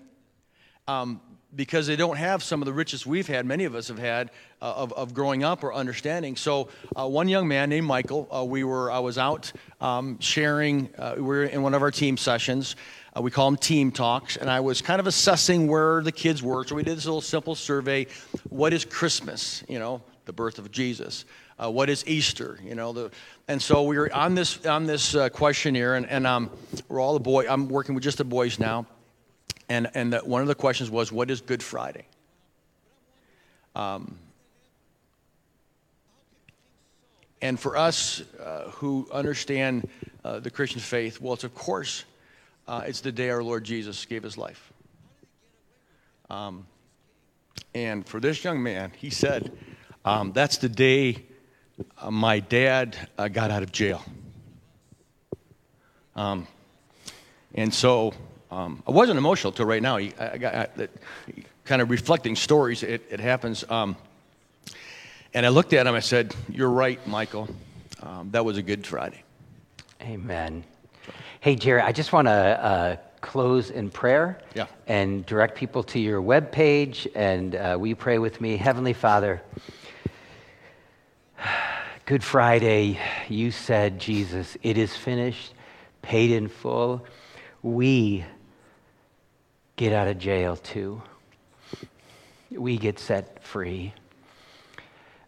um, 0.87 1.21
because 1.55 1.87
they 1.87 1.95
don't 1.95 2.17
have 2.17 2.43
some 2.43 2.61
of 2.61 2.65
the 2.65 2.73
riches 2.73 3.05
we've 3.05 3.27
had, 3.27 3.45
many 3.45 3.65
of 3.65 3.73
us 3.73 3.87
have 3.87 3.97
had, 3.97 4.29
uh, 4.61 4.73
of, 4.75 4.93
of 4.93 5.13
growing 5.13 5.43
up 5.43 5.63
or 5.63 5.73
understanding. 5.73 6.35
So, 6.35 6.69
uh, 6.95 7.07
one 7.07 7.27
young 7.27 7.47
man 7.47 7.69
named 7.69 7.87
Michael, 7.87 8.27
uh, 8.33 8.43
we 8.43 8.63
were, 8.63 8.91
I 8.91 8.99
was 8.99 9.17
out 9.17 9.51
um, 9.81 10.19
sharing, 10.19 10.89
uh, 10.97 11.15
we 11.15 11.23
were 11.23 11.43
in 11.45 11.61
one 11.61 11.73
of 11.73 11.81
our 11.81 11.91
team 11.91 12.17
sessions. 12.17 12.75
Uh, 13.15 13.21
we 13.21 13.31
call 13.31 13.49
them 13.49 13.57
team 13.57 13.91
talks, 13.91 14.37
and 14.37 14.49
I 14.49 14.59
was 14.59 14.81
kind 14.81 14.99
of 14.99 15.07
assessing 15.07 15.67
where 15.67 16.03
the 16.03 16.11
kids 16.11 16.43
were. 16.43 16.63
So, 16.65 16.75
we 16.75 16.83
did 16.83 16.97
this 16.97 17.05
little 17.05 17.21
simple 17.21 17.55
survey 17.55 18.07
What 18.49 18.71
is 18.73 18.85
Christmas? 18.85 19.63
You 19.67 19.79
know, 19.79 20.01
the 20.25 20.33
birth 20.33 20.59
of 20.59 20.71
Jesus. 20.71 21.25
Uh, 21.59 21.71
what 21.71 21.89
is 21.89 22.03
Easter? 22.07 22.59
You 22.63 22.75
know, 22.75 22.93
the, 22.93 23.11
and 23.47 23.59
so 23.61 23.83
we 23.83 23.97
were 23.97 24.13
on 24.13 24.35
this 24.35 24.63
on 24.65 24.85
this 24.85 25.15
uh, 25.15 25.29
questionnaire, 25.29 25.95
and, 25.95 26.05
and 26.07 26.27
um, 26.27 26.51
we're 26.87 26.99
all 26.99 27.13
the 27.13 27.19
boy. 27.19 27.47
I'm 27.49 27.67
working 27.67 27.95
with 27.95 28.03
just 28.03 28.19
the 28.19 28.23
boys 28.23 28.59
now, 28.59 28.85
and 29.67 29.89
and 29.95 30.13
the, 30.13 30.19
one 30.19 30.41
of 30.43 30.47
the 30.47 30.55
questions 30.55 30.91
was, 30.91 31.11
"What 31.11 31.31
is 31.31 31.41
Good 31.41 31.63
Friday?" 31.63 32.05
Um, 33.75 34.19
and 37.41 37.59
for 37.59 37.75
us 37.75 38.21
uh, 38.39 38.69
who 38.71 39.07
understand 39.11 39.89
uh, 40.23 40.39
the 40.39 40.51
Christian 40.51 40.79
faith, 40.79 41.19
well, 41.19 41.33
it's 41.33 41.43
of 41.43 41.55
course, 41.55 42.05
uh, 42.67 42.83
it's 42.85 43.01
the 43.01 43.11
day 43.11 43.31
our 43.31 43.41
Lord 43.41 43.63
Jesus 43.63 44.05
gave 44.05 44.21
His 44.21 44.37
life. 44.37 44.71
Um, 46.29 46.67
and 47.73 48.07
for 48.07 48.19
this 48.19 48.43
young 48.43 48.61
man, 48.61 48.91
he 48.95 49.09
said, 49.09 49.51
um, 50.05 50.33
"That's 50.33 50.57
the 50.57 50.69
day 50.69 51.25
uh, 51.99 52.11
my 52.11 52.39
dad 52.39 52.97
uh, 53.17 53.27
got 53.27 53.51
out 53.51 53.63
of 53.63 53.71
jail." 53.71 54.03
Um, 56.15 56.47
and 57.53 57.73
so 57.73 58.13
um, 58.51 58.81
I 58.87 58.91
wasn't 58.91 59.17
emotional 59.17 59.51
till 59.51 59.65
right 59.65 59.81
now. 59.81 59.97
I, 59.97 60.13
I 60.19 60.37
got 60.37 60.55
I, 60.55 60.67
that, 60.77 60.89
kind 61.65 61.81
of 61.81 61.89
reflecting 61.89 62.35
stories. 62.35 62.83
It, 62.83 63.05
it 63.09 63.19
happens. 63.19 63.63
Um, 63.69 63.95
and 65.33 65.45
I 65.45 65.49
looked 65.49 65.73
at 65.73 65.85
him. 65.85 65.95
I 65.95 65.99
said, 65.99 66.35
"You're 66.49 66.69
right, 66.69 67.05
Michael. 67.07 67.47
Um, 68.01 68.29
that 68.31 68.43
was 68.45 68.57
a 68.57 68.61
good 68.61 68.85
Friday." 68.85 69.23
Amen. 70.01 70.63
Hey, 71.39 71.55
Jerry, 71.55 71.81
I 71.81 71.91
just 71.91 72.13
want 72.13 72.27
to 72.27 72.31
uh, 72.31 72.95
close 73.21 73.69
in 73.69 73.89
prayer 73.89 74.39
Yeah. 74.53 74.67
and 74.87 75.25
direct 75.25 75.55
people 75.55 75.83
to 75.83 75.99
your 75.99 76.21
webpage. 76.21 77.07
And 77.15 77.55
uh, 77.55 77.77
will 77.79 77.87
you 77.87 77.95
pray 77.95 78.17
with 78.17 78.39
me? 78.41 78.57
Heavenly 78.57 78.93
Father, 78.93 79.41
Good 82.07 82.23
Friday, 82.23 82.97
you 83.27 83.51
said, 83.51 83.99
Jesus, 83.99 84.55
it 84.63 84.77
is 84.77 84.95
finished, 84.95 85.53
paid 86.01 86.31
in 86.31 86.47
full. 86.47 87.03
We 87.61 88.23
get 89.75 89.91
out 89.91 90.07
of 90.07 90.17
jail 90.17 90.55
too. 90.55 91.01
we 92.49 92.77
get 92.77 92.97
set 92.97 93.43
free. 93.43 93.93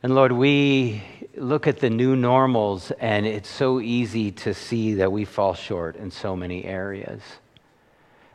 And 0.01 0.15
Lord, 0.15 0.31
we 0.31 1.03
look 1.35 1.67
at 1.67 1.81
the 1.81 1.89
new 1.89 2.15
normals, 2.15 2.91
and 2.91 3.25
it's 3.25 3.49
so 3.49 3.81
easy 3.81 4.31
to 4.31 4.53
see 4.53 4.93
that 4.93 5.11
we 5.11 5.25
fall 5.25 5.55
short 5.55 5.97
in 5.97 6.11
so 6.11 6.33
many 6.33 6.63
areas. 6.63 7.21